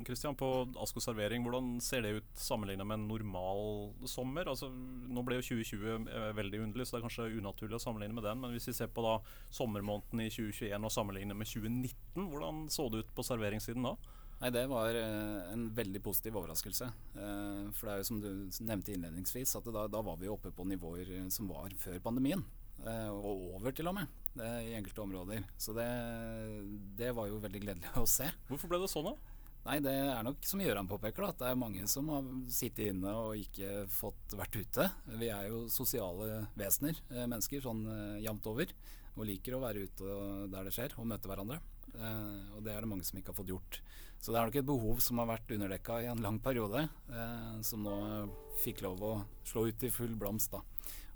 Christian, 0.07 0.37
på 0.39 0.49
Asko 0.83 1.01
servering, 1.03 1.45
hvordan 1.45 1.79
ser 1.85 2.05
det 2.05 2.13
ut 2.19 2.29
sammenlignet 2.39 2.87
med 2.87 3.01
en 3.01 3.09
normal 3.09 3.63
sommer? 4.09 4.51
Altså, 4.51 4.69
nå 4.69 5.25
ble 5.27 5.39
jo 5.39 5.47
2020 5.49 6.09
eh, 6.13 6.29
veldig 6.37 6.63
underlig, 6.67 6.87
så 6.87 6.97
det 6.97 7.01
er 7.01 7.07
kanskje 7.07 7.29
unaturlig 7.39 7.79
å 7.79 7.83
sammenligne 7.83 8.19
med 8.19 8.27
den. 8.29 8.43
Men 8.43 8.55
hvis 8.55 8.69
vi 8.71 8.77
ser 8.77 8.93
på 8.93 9.05
da 9.05 9.17
sommermåneden 9.55 10.25
i 10.25 10.31
2021 10.35 10.89
og 10.89 10.95
sammenligner 10.95 11.39
med 11.39 11.51
2019, 11.51 12.29
hvordan 12.29 12.65
så 12.73 12.89
det 12.93 13.05
ut 13.05 13.17
på 13.17 13.27
serveringssiden 13.27 13.89
da? 13.89 13.97
Nei, 14.39 14.53
Det 14.55 14.69
var 14.71 14.95
uh, 14.95 15.51
en 15.51 15.67
veldig 15.75 16.03
positiv 16.05 16.37
overraskelse. 16.39 16.87
For 17.75 17.89
det 17.89 17.95
er 17.95 18.03
jo 18.05 18.07
som 18.07 18.21
du 18.23 18.31
nevnte 18.63 18.95
innledningsvis, 18.95 19.57
at 19.59 19.67
da, 19.75 19.89
da 19.91 20.03
var 20.07 20.21
vi 20.21 20.31
oppe 20.31 20.53
på 20.55 20.67
nivåer 20.69 21.11
som 21.35 21.51
var 21.51 21.75
før 21.83 21.99
pandemien. 22.05 22.45
Uh, 22.85 23.11
og 23.11 23.59
over, 23.59 23.73
til 23.75 23.91
og 23.91 23.97
med 23.99 24.15
i 24.39 24.77
enkelte 24.79 25.03
områder. 25.03 25.43
Så 25.59 25.73
det, 25.75 25.89
det, 26.95 27.09
var 27.17 27.27
jo 27.27 27.41
veldig 27.43 27.63
gledelig 27.65 27.91
å 27.99 28.05
se. 28.07 28.29
Hvorfor 28.47 28.71
ble 28.71 28.79
det 28.85 28.91
sånn, 28.93 29.09
da? 29.11 29.39
Nei, 29.69 29.81
Det 29.85 29.93
er 29.93 30.23
nok 30.25 30.47
som 30.49 30.63
Gøran 30.63 30.89
påpeker, 30.89 31.25
da, 31.25 31.33
at 31.35 31.43
det 31.43 31.49
er 31.51 31.59
mange 31.61 31.89
som 31.93 32.07
har 32.13 32.29
sittet 32.53 32.93
inne 32.93 33.13
og 33.13 33.37
ikke 33.37 33.83
fått 33.93 34.37
vært 34.39 34.57
ute. 34.57 34.87
Vi 35.21 35.29
er 35.35 35.51
jo 35.51 35.67
sosiale 35.73 36.45
vesener, 36.57 37.01
eh, 37.11 37.27
mennesker, 37.27 37.61
sånn 37.65 37.83
eh, 37.93 38.23
jevnt 38.25 38.49
over. 38.49 38.73
Og 39.19 39.27
liker 39.27 39.57
å 39.57 39.61
være 39.65 39.85
ute 39.89 40.17
der 40.53 40.69
det 40.69 40.73
skjer, 40.73 40.95
og 40.97 41.11
møte 41.11 41.29
hverandre. 41.29 41.59
Eh, 41.93 42.55
og 42.57 42.63
det 42.65 42.73
er 42.73 42.85
det 42.85 42.91
mange 42.95 43.05
som 43.05 43.19
ikke 43.21 43.35
har 43.35 43.41
fått 43.41 43.53
gjort. 43.53 43.81
Så 44.19 44.33
det 44.33 44.41
er 44.41 44.49
nok 44.49 44.59
et 44.59 44.71
behov 44.73 45.03
som 45.05 45.21
har 45.21 45.29
vært 45.31 45.53
underdekka 45.55 46.01
i 46.03 46.09
en 46.11 46.25
lang 46.25 46.41
periode, 46.43 46.89
eh, 47.13 47.61
som 47.67 47.85
nå 47.85 47.99
fikk 48.65 48.83
lov 48.87 49.05
å 49.05 49.13
slå 49.47 49.69
ut 49.69 49.85
i 49.85 49.93
full 49.93 50.17
blomst. 50.19 50.55
da. 50.55 50.63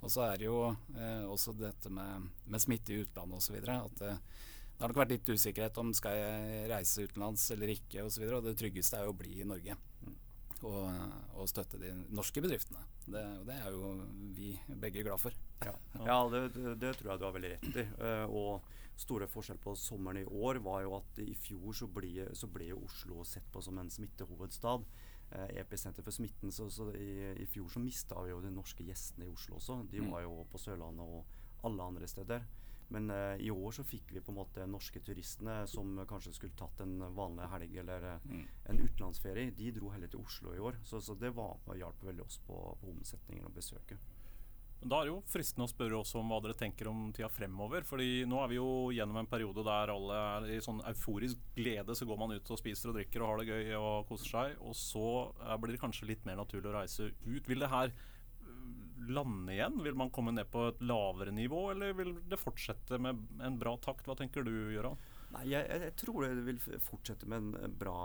Og 0.02 0.10
så 0.10 0.24
er 0.26 0.40
det 0.40 0.48
jo 0.48 0.58
eh, 0.68 1.24
også 1.30 1.54
dette 1.54 1.90
med, 1.94 2.26
med 2.50 2.62
smitte 2.62 2.94
i 2.94 3.02
utlandet 3.04 3.38
osv. 3.38 3.58
At 3.62 4.00
det, 4.00 4.16
det 4.72 4.82
har 4.82 4.90
nok 4.90 5.02
vært 5.04 5.14
litt 5.14 5.30
usikkerhet 5.30 5.78
om 5.78 5.92
skal 5.94 6.18
jeg 6.18 6.66
reise 6.72 7.06
utenlands 7.06 7.44
eller 7.54 7.74
ikke 7.76 8.06
osv. 8.08 8.26
Og, 8.26 8.36
og 8.40 8.50
det 8.50 8.58
tryggeste 8.58 8.98
er 8.98 9.06
jo 9.06 9.14
å 9.14 9.20
bli 9.22 9.38
i 9.38 9.48
Norge 9.48 9.78
og, 10.66 10.90
og 11.38 11.48
støtte 11.50 11.80
de 11.80 11.90
norske 12.14 12.42
bedriftene. 12.42 12.82
Det, 13.02 13.22
og 13.40 13.48
det 13.48 13.56
er 13.58 13.74
jo 13.74 13.92
vi 14.36 14.52
begge 14.82 15.04
glad 15.06 15.20
for. 15.22 15.34
Ja, 15.62 15.74
ja 16.06 16.18
det, 16.30 16.42
det, 16.80 16.94
tror 16.98 17.12
jeg 17.12 17.20
du 17.20 17.26
har 17.26 17.34
veldig 17.36 17.52
rett 17.56 17.80
i. 17.82 17.86
Uh, 17.98 18.26
og 18.30 18.98
store 19.02 19.26
forskjell 19.30 19.58
på 19.62 19.74
sommeren 19.78 20.22
i 20.22 20.26
år 20.26 20.60
var 20.62 20.82
jo 20.84 20.96
at 20.98 21.22
i 21.24 21.32
fjor 21.38 21.74
så 21.76 21.88
ble, 21.90 22.28
så 22.38 22.50
ble 22.50 22.70
Oslo 22.76 23.24
sett 23.26 23.48
på 23.52 23.62
som 23.64 23.78
en 23.82 23.90
smittehovedstad. 23.90 24.86
Eh, 25.32 25.60
episenter 25.60 26.02
for 26.02 26.12
smitten. 26.12 26.52
Så, 26.52 26.70
så 26.70 26.90
i, 26.94 27.32
i, 27.40 27.46
fjor 27.46 27.68
så 27.72 27.80
mista 27.80 28.20
vi 28.20 28.34
jo 28.34 28.40
de 28.44 28.50
norske 28.52 28.84
gjestene 28.84 29.24
i 29.24 29.32
Oslo 29.32 29.56
også. 29.56 29.78
De 29.88 30.02
mm. 30.02 30.10
var 30.12 30.26
jo 30.26 30.42
på 30.52 30.60
Sørlandet 30.60 31.06
og 31.06 31.64
alle 31.68 31.86
andre 31.88 32.08
steder. 32.10 32.44
Men 32.92 33.08
eh, 33.10 33.46
i 33.46 33.50
år 33.50 33.72
så 33.72 33.84
fikk 33.88 34.12
vi 34.12 34.20
på 34.20 34.34
en 34.34 34.40
måte 34.42 34.66
norske 34.68 35.00
turistene 35.00 35.62
som 35.70 36.02
kanskje 36.08 36.34
skulle 36.36 36.58
tatt 36.58 36.82
en 36.84 36.98
vanlig 37.16 37.48
helg 37.48 37.78
eller 37.80 38.08
uh, 38.18 38.26
mm. 38.28 38.42
en 38.68 38.82
utenlandsferie. 38.82 39.54
De 39.56 39.70
dro 39.72 39.94
heller 39.94 40.12
til 40.12 40.20
Oslo 40.20 40.52
i 40.52 40.60
år. 40.60 40.76
Så, 40.84 41.00
så 41.00 41.16
det 41.16 41.32
var, 41.38 41.56
hjalp 41.80 42.04
veldig 42.04 42.26
oss 42.26 42.36
på, 42.44 42.58
på 42.82 42.92
omsetningen 42.92 43.48
og 43.48 43.56
besøket. 43.56 44.12
Da 44.82 44.98
er 44.98 45.06
det 45.06 45.12
jo 45.12 45.20
fristende 45.30 45.68
å 45.68 45.70
spørre 45.70 45.98
også 46.00 46.18
om 46.18 46.32
hva 46.32 46.40
dere 46.42 46.58
tenker 46.58 46.88
om 46.90 47.04
tida 47.14 47.28
fremover. 47.30 47.84
fordi 47.86 48.24
nå 48.26 48.40
er 48.42 48.48
vi 48.50 48.58
jo 48.58 48.70
gjennom 48.90 49.20
en 49.20 49.30
periode 49.30 49.62
der 49.66 49.92
alle 49.94 50.16
er 50.22 50.48
i 50.56 50.62
sånn 50.64 50.82
euforisk 50.90 51.38
glede. 51.54 51.94
Så 51.94 52.08
går 52.08 52.18
man 52.18 52.34
ut 52.34 52.50
og 52.50 52.58
spiser 52.58 52.90
og 52.90 52.98
drikker 52.98 53.22
og 53.22 53.30
har 53.30 53.42
det 53.42 53.52
gøy 53.52 53.76
og 53.78 54.08
koser 54.10 54.32
seg. 54.34 54.56
Og 54.66 54.74
så 54.78 55.06
eh, 55.44 55.54
blir 55.62 55.76
det 55.76 55.84
kanskje 55.84 56.10
litt 56.10 56.26
mer 56.26 56.40
naturlig 56.42 56.72
å 56.72 56.74
reise 56.80 57.12
ut. 57.12 57.46
Vil 57.46 57.62
det 57.62 57.70
her 57.70 57.94
øh, 57.94 59.06
lande 59.14 59.54
igjen? 59.54 59.78
Vil 59.86 60.02
man 60.02 60.10
komme 60.10 60.34
ned 60.34 60.50
på 60.50 60.66
et 60.72 60.82
lavere 60.82 61.34
nivå, 61.34 61.68
eller 61.76 61.94
vil 62.02 62.16
det 62.26 62.42
fortsette 62.42 62.98
med 62.98 63.22
en 63.38 63.62
bra 63.62 63.76
takt? 63.86 64.10
Hva 64.10 64.18
tenker 64.18 64.42
du, 64.42 64.54
Gøran? 64.74 64.98
Nei, 65.32 65.46
jeg, 65.54 65.64
jeg, 65.70 65.94
tror 66.02 66.26
det 66.26 66.42
vil 66.44 66.58
fortsette 66.82 67.30
med 67.30 67.54
en 67.54 67.78
bra, 67.78 68.00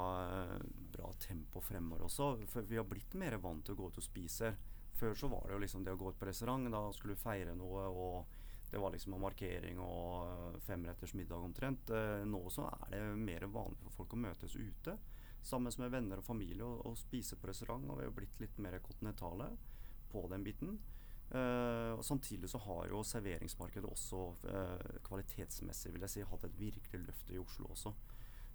bra 0.93 1.09
tempo 1.25 1.59
fremover 1.65 2.05
også. 2.05 2.35
For 2.53 2.69
vi 2.69 2.77
har 2.77 2.85
blitt 2.87 3.17
mer 3.17 3.41
vant 3.41 3.65
til 3.65 3.73
å 3.73 3.81
gå 3.81 3.89
ut 3.89 3.99
og 3.99 4.05
spise. 4.05 4.53
Før 4.97 5.15
så 5.17 5.29
var 5.31 5.45
det 5.45 5.55
jo 5.55 5.61
liksom 5.61 5.85
det 5.85 5.93
å 5.93 5.99
gå 5.99 6.11
ut 6.11 6.19
på 6.19 6.27
restaurant. 6.29 6.71
Da 6.73 6.83
skulle 6.95 7.17
du 7.17 7.21
feire 7.21 7.53
noe, 7.57 7.85
og 7.87 8.71
det 8.71 8.81
var 8.81 8.91
liksom 8.91 9.13
en 9.15 9.23
markering 9.23 9.79
og 9.79 10.27
eh, 10.27 10.59
femretters 10.65 11.13
middag 11.15 11.43
omtrent. 11.43 11.93
Eh, 11.93 12.25
nå 12.27 12.41
så 12.53 12.67
er 12.71 12.95
det 12.95 13.03
mer 13.21 13.47
vanlig 13.51 13.79
for 13.85 14.01
folk 14.01 14.17
å 14.17 14.25
møtes 14.25 14.57
ute 14.57 14.97
sammen 15.47 15.71
med 15.79 15.93
venner 15.93 16.19
og 16.19 16.27
familie 16.27 16.65
og, 16.65 16.81
og 16.89 16.97
spise 16.99 17.37
på 17.39 17.47
restaurant. 17.47 17.87
Og 17.87 18.01
vi 18.01 18.07
har 18.09 18.15
blitt 18.15 18.41
litt 18.43 18.59
mer 18.63 18.79
kontinentale 18.83 19.51
på 20.11 20.25
den 20.31 20.43
biten. 20.43 20.77
Uh, 21.27 21.91
og 21.97 22.05
Samtidig 22.07 22.47
så 22.47 22.59
har 22.63 22.85
jo 22.87 23.01
serveringsmarkedet 23.03 23.89
også 23.89 24.19
uh, 24.47 24.99
kvalitetsmessig 25.03 25.91
vil 25.91 26.05
jeg 26.05 26.13
si, 26.13 26.21
hatt 26.23 26.45
et 26.47 26.55
virkelig 26.55 27.01
løft 27.03 27.33
i 27.35 27.39
Oslo 27.41 27.73
også. 27.73 27.91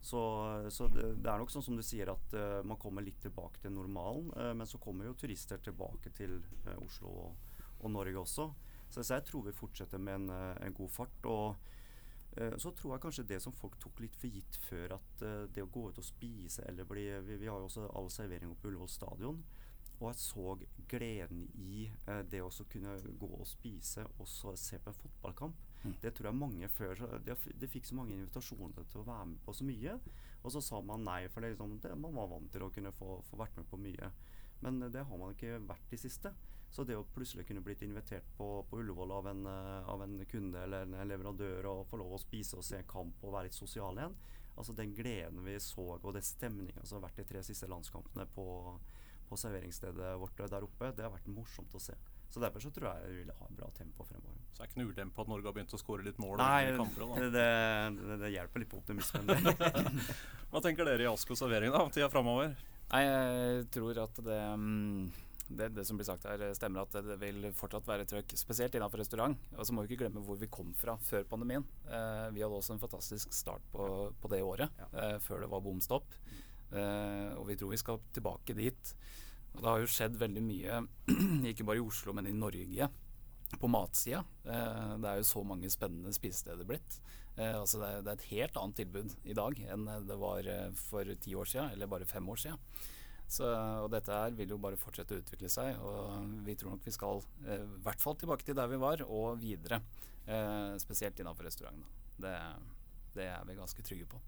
Så, 0.03 0.21
så 0.69 0.89
det, 0.89 1.03
det, 1.23 1.31
er 1.31 1.39
nok 1.39 1.53
sånn 1.55 1.63
som 1.63 1.77
du 1.79 1.83
sier 1.87 2.11
at 2.11 2.33
uh, 2.35 2.59
man 2.67 2.79
kommer 2.83 3.05
litt 3.07 3.21
tilbake 3.23 3.63
til 3.63 3.71
normalen. 3.71 4.33
Uh, 4.35 4.51
men 4.59 4.67
så 4.67 4.81
kommer 4.83 5.07
jo 5.07 5.15
turister 5.15 5.63
tilbake 5.63 6.11
til 6.17 6.41
uh, 6.67 6.75
Oslo 6.83 7.13
og, 7.29 7.53
og, 7.79 7.87
Norge 7.95 8.19
også. 8.19 8.49
Så, 8.89 8.99
så, 8.99 9.15
jeg 9.15 9.29
tror 9.29 9.47
vi 9.47 9.55
fortsetter 9.55 10.03
med 10.03 10.25
en, 10.25 10.57
en 10.59 10.75
god 10.75 10.91
fart. 10.91 11.31
Og 11.31 11.71
så 12.33 12.71
tror 12.73 12.95
jeg 12.95 13.03
kanskje 13.05 13.23
det 13.29 13.39
som 13.45 13.53
folk 13.53 13.75
tok 13.81 13.99
litt 14.01 14.15
for 14.17 14.33
gitt 14.33 14.57
før, 14.65 14.95
at 14.95 15.25
det 15.53 15.61
å 15.61 15.69
gå 15.69 15.83
ut 15.93 15.99
og 16.01 16.07
spise 16.07 16.65
eller 16.65 16.87
bli 16.89 17.03
Vi, 17.27 17.37
vi 17.43 17.49
har 17.51 17.61
jo 17.61 17.67
også 17.67 17.91
all 17.93 18.09
servering 18.09 18.55
på 18.57 18.71
Ullevål 18.71 18.89
stadion. 18.89 19.43
Og 19.99 20.07
jeg 20.09 20.21
så 20.23 20.55
gleden 20.89 21.43
i 21.61 21.83
det 22.33 22.41
å 22.41 22.49
kunne 22.73 22.97
gå 23.21 23.29
og 23.37 23.45
spise 23.49 24.07
og 24.17 24.29
se 24.33 24.81
på 24.81 24.93
en 24.93 25.01
fotballkamp. 25.03 25.61
Mm. 25.83 25.95
Det 26.03 26.13
tror 26.15 26.29
jeg 26.29 26.39
mange 26.39 26.69
før 26.71 27.01
de, 27.27 27.35
de, 27.35 27.69
fikk 27.71 27.89
så 27.89 27.97
mange 27.99 28.15
invitasjoner 28.15 28.87
til 28.91 29.03
å 29.03 29.07
være 29.09 29.27
med 29.33 29.43
på 29.43 29.55
så 29.57 29.67
mye. 29.67 29.97
Og 30.43 30.55
så 30.55 30.63
sa 30.63 30.81
man 30.85 31.05
nei, 31.07 31.27
for 31.33 31.43
det, 31.43 31.55
liksom, 31.55 31.77
det, 31.83 31.93
man 31.99 32.15
var 32.17 32.31
vant 32.31 32.51
til 32.55 32.67
å 32.67 32.71
kunne 32.75 32.95
få, 32.95 33.17
få, 33.29 33.39
vært 33.41 33.59
med 33.59 33.69
på 33.71 33.81
mye. 33.83 34.11
Men 34.63 34.79
det 34.95 35.07
har 35.09 35.19
man 35.19 35.35
ikke 35.35 35.59
vært 35.67 35.91
de 35.91 35.99
siste. 35.99 36.33
Så 36.73 36.87
det 36.89 36.97
å 36.97 37.05
plutselig 37.05 37.45
kunne 37.45 37.61
blitt 37.61 37.83
invitert 37.85 38.31
på, 38.39 38.47
på 38.69 38.79
Ullevål 38.81 39.11
av 39.13 39.27
en, 39.29 39.43
uh, 39.45 39.89
av 39.93 40.07
en, 40.07 40.15
kunde 40.31 40.63
eller 40.63 40.87
en, 40.87 40.95
leverandør 41.05 41.69
og 41.69 41.83
få 41.91 41.99
lov 42.01 42.15
å 42.17 42.21
spise 42.23 42.57
og 42.57 42.65
se 42.65 42.79
en 42.79 42.89
kamp 42.89 43.21
og 43.21 43.35
være 43.35 43.51
litt 43.51 43.59
sosial 43.59 44.01
igjen 44.01 44.15
Altså 44.57 44.73
Den 44.77 44.95
gleden 44.97 45.45
vi 45.45 45.59
så 45.61 45.85
og 45.95 46.11
den 46.17 46.25
stemninga 46.25 46.85
som 46.85 46.99
har 46.99 47.07
vært 47.07 47.23
de 47.23 47.27
tre 47.29 47.43
siste 47.45 47.69
landskampene 47.69 48.27
på, 48.35 48.47
på 49.29 49.39
serveringsstedet 49.41 50.11
vårt 50.21 50.43
der 50.45 50.67
oppe, 50.67 50.91
det 50.97 51.07
har 51.07 51.13
vært 51.15 51.31
morsomt 51.33 51.77
å 51.77 51.81
se. 51.81 51.97
Så 52.33 52.41
Derfor 52.41 52.65
så 52.65 52.71
tror 52.73 52.89
jeg 52.89 53.11
vi 53.11 53.17
vil 53.23 53.33
ha 53.37 53.47
en 53.47 53.59
bra 53.59 53.67
tempo 53.77 54.07
fremover. 54.09 54.39
Så 54.53 54.61
det 54.61 54.65
er 54.65 54.71
ikke 54.71 54.81
noe 54.81 54.93
ulempe 54.93 55.21
at 55.25 55.29
Norge 55.29 55.49
har 55.49 55.57
begynt 55.57 55.75
å 55.77 55.81
skåre 55.81 56.05
litt 56.07 56.21
mål? 56.23 56.39
Nei, 56.41 56.73
kamper, 56.79 57.05
det, 57.21 57.43
det, 57.99 58.17
det, 58.23 58.31
hjelper 58.33 58.63
litt 58.63 58.71
på 58.73 58.79
optimismen. 58.81 59.29
Hva 60.53 60.63
tenker 60.65 60.89
dere 60.89 61.05
i 61.05 61.11
Asko 61.11 61.37
servering 61.37 61.75
da, 61.75 61.83
tida 61.93 62.09
framover? 62.13 62.55
Nei, 62.93 63.03
jeg 63.05 63.67
tror 63.73 64.01
at 64.05 64.21
det, 64.25 64.41
mm, 64.61 65.13
det, 65.49 65.69
det, 65.77 65.85
som 65.89 66.01
blir 66.01 66.09
sagt 66.09 66.25
her, 66.29 66.45
stemmer 66.57 66.85
at 66.87 66.97
det 67.05 67.17
vil 67.21 67.49
fortsatt 67.57 67.89
være 67.89 68.09
trøkk, 68.09 68.33
spesielt 68.41 68.77
innenfor 68.77 69.01
restaurant. 69.01 69.37
Og 69.57 69.69
så 69.69 69.77
må 69.77 69.85
vi 69.85 69.93
ikke 69.93 70.07
glemme 70.07 70.25
hvor 70.25 70.41
vi 70.41 70.49
kom 70.53 70.73
fra 70.77 70.97
før 71.05 71.29
pandemien. 71.29 71.65
Eh, 71.89 72.29
vi 72.37 72.45
hadde 72.45 72.61
også 72.61 72.77
en 72.77 72.83
fantastisk 72.83 73.37
start 73.37 73.65
på, 73.73 73.89
på 74.21 74.33
det 74.33 74.41
året, 74.45 74.73
ja. 74.81 74.89
eh, 75.05 75.19
før 75.25 75.45
det 75.45 75.53
var 75.53 75.65
bom 75.65 75.81
stopp. 75.85 76.17
Eh, 76.73 77.33
og 77.37 77.45
vi 77.51 77.59
tror 77.61 77.73
vi 77.73 77.81
skal 77.81 78.01
tilbake 78.17 78.57
dit. 78.57 78.95
Det 79.53 79.69
har 79.69 79.83
jo 79.83 79.91
skjedd 79.91 80.17
veldig 80.21 80.43
mye, 80.45 80.79
ikke 81.53 81.67
bare 81.69 81.81
i 81.81 81.85
Oslo, 81.85 82.15
men 82.17 82.29
i 82.29 82.37
Norge, 82.37 82.89
på 83.61 83.69
matsida. 83.69 84.23
Eh, 84.49 84.95
det 85.03 85.11
er 85.11 85.21
jo 85.21 85.29
så 85.29 85.43
mange 85.47 85.71
spennende 85.73 86.13
spisesteder 86.17 86.67
blitt. 86.69 86.97
Eh, 87.37 87.53
altså 87.59 87.83
det, 87.83 87.91
er, 88.01 88.09
et 88.15 88.31
helt 88.31 88.59
annet 88.61 88.81
tilbud 88.81 89.15
i 89.29 89.37
dag 89.37 89.61
enn 89.75 89.87
det 90.09 90.19
var 90.21 90.49
eh, 90.49 90.73
for 90.89 91.09
ti 91.21 91.37
år 91.37 91.53
siden, 91.53 91.71
eller 91.75 91.91
bare 91.91 92.09
fem 92.09 92.29
år 92.33 92.43
siden. 92.47 92.65
Så, 93.33 93.47
og 93.47 93.89
dette 93.95 94.13
her 94.13 94.35
vil 94.37 94.51
jo 94.53 94.61
bare 94.61 94.77
fortsette 94.77 95.17
å 95.17 95.23
utvikle 95.23 95.49
seg, 95.49 95.79
og 95.81 96.43
vi 96.45 96.53
tror 96.59 96.75
nok 96.75 96.85
vi 96.85 96.93
skal 96.93 97.23
i 97.47 97.63
hvert 97.81 98.03
fall 98.03 98.19
tilbake 98.21 98.45
til 98.45 98.59
der 98.59 98.69
vi 98.69 98.81
var, 98.83 99.01
og 99.07 99.41
videre. 99.41 99.79
spesielt 100.77 101.19
innenfor 101.19 101.49
restauranten. 101.49 101.87
Det, 102.21 102.35
det 103.17 103.31
er 103.33 103.49
vi 103.49 103.57
ganske 103.57 103.87
trygge 103.89 104.11
på. 104.11 104.21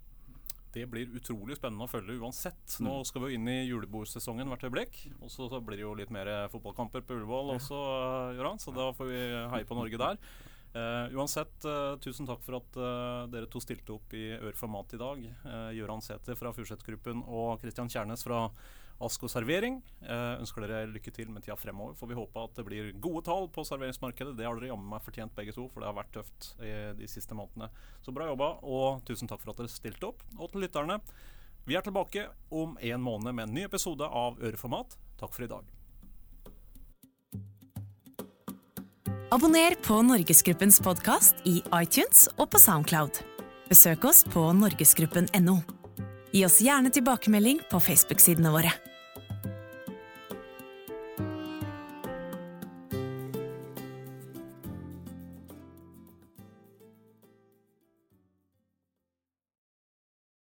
Det 0.75 0.83
blir 0.91 1.13
utrolig 1.15 1.55
spennende 1.55 1.87
å 1.87 1.91
følge 1.91 2.17
uansett. 2.19 2.77
Nå 2.83 2.97
mm. 2.99 3.05
skal 3.07 3.23
vi 3.23 3.31
jo 3.31 3.39
inn 3.39 3.51
i 3.51 3.61
julebordsesongen 3.69 4.49
hvert 4.51 4.65
øyeblikk. 4.67 4.97
Og 5.21 5.31
så, 5.31 5.47
blir 5.63 5.79
det 5.79 5.85
jo 5.85 5.93
litt 5.95 6.11
mer 6.11 6.31
fotballkamper 6.51 7.05
på 7.05 7.15
Ullevål 7.15 7.55
også, 7.55 7.79
Göran. 8.35 8.59
Så 8.59 8.75
da 8.75 8.89
får 8.97 9.09
vi 9.11 9.21
heie 9.55 9.69
på 9.69 9.79
Norge 9.79 10.01
der. 10.01 10.19
Uh, 10.75 11.07
uansett, 11.15 11.55
uh, 11.63 11.95
tusen 12.03 12.27
takk 12.27 12.41
for 12.43 12.57
at 12.57 12.75
uh, 12.75 13.27
dere 13.31 13.47
to 13.47 13.61
stilte 13.63 13.93
opp 13.95 14.11
i 14.11 14.33
Ør 14.35 14.57
for 14.59 14.67
mat 14.67 14.91
i 14.91 14.99
dag. 14.99 15.21
Gøran 15.77 16.03
Sæther 16.03 16.35
fra 16.35 16.51
Furseth-gruppen 16.55 17.23
og 17.23 17.61
Kristian 17.61 17.91
Kjernes 17.91 18.25
fra 18.27 18.49
Asko 19.03 19.27
servering. 19.27 19.81
Eh, 20.01 20.39
ønsker 20.39 20.63
dere 20.63 20.87
lykke 20.87 21.11
til 21.13 21.31
med 21.33 21.43
tida 21.43 21.57
fremover. 21.59 21.97
Får 21.99 22.11
vi 22.11 22.17
håpe 22.17 22.43
at 22.47 22.55
det 22.55 22.65
blir 22.67 22.91
gode 23.03 23.25
tall 23.27 23.49
på 23.51 23.65
serveringsmarkedet. 23.67 24.35
Det 24.37 24.47
har 24.47 24.55
dere 24.55 24.71
jammen 24.71 24.87
meg 24.91 25.03
fortjent 25.03 25.35
begge 25.35 25.55
to, 25.55 25.67
for 25.73 25.83
det 25.83 25.89
har 25.91 25.97
vært 25.97 26.13
tøft 26.15 26.51
i 26.63 26.73
de 26.95 27.09
siste 27.11 27.35
månedene. 27.35 27.69
Så 28.05 28.15
bra 28.15 28.29
jobba, 28.31 28.53
og 28.63 29.03
tusen 29.07 29.27
takk 29.31 29.43
for 29.43 29.51
at 29.51 29.63
dere 29.63 29.73
stilte 29.73 30.13
opp. 30.13 30.23
Og 30.39 30.53
til 30.53 30.63
lytterne, 30.63 31.01
vi 31.65 31.75
er 31.75 31.83
tilbake 31.83 32.27
om 32.53 32.77
en 32.79 33.01
måned 33.01 33.33
med 33.33 33.49
en 33.49 33.55
ny 33.57 33.65
episode 33.67 34.05
av 34.05 34.39
Øreformat. 34.39 34.95
Takk 35.19 35.33
for 35.35 35.47
i 35.47 35.51
dag. 35.51 35.71
Abonner 39.35 39.73
på 39.83 40.01
Norgesgruppens 40.05 40.77
podkast 40.79 41.41
i 41.49 41.57
iTunes 41.73 42.27
og 42.37 42.53
på 42.53 42.61
Soundcloud. 42.61 43.19
Besøk 43.67 44.05
oss 44.05 44.21
på 44.29 44.45
norgesgruppen.no. 44.53 45.84
Gi 46.35 46.45
oss 46.45 46.57
gjerne 46.59 46.89
tilbakemelding 46.91 47.61
på 47.71 47.79
Facebook-sidene 47.79 48.49
våre. 48.51 48.73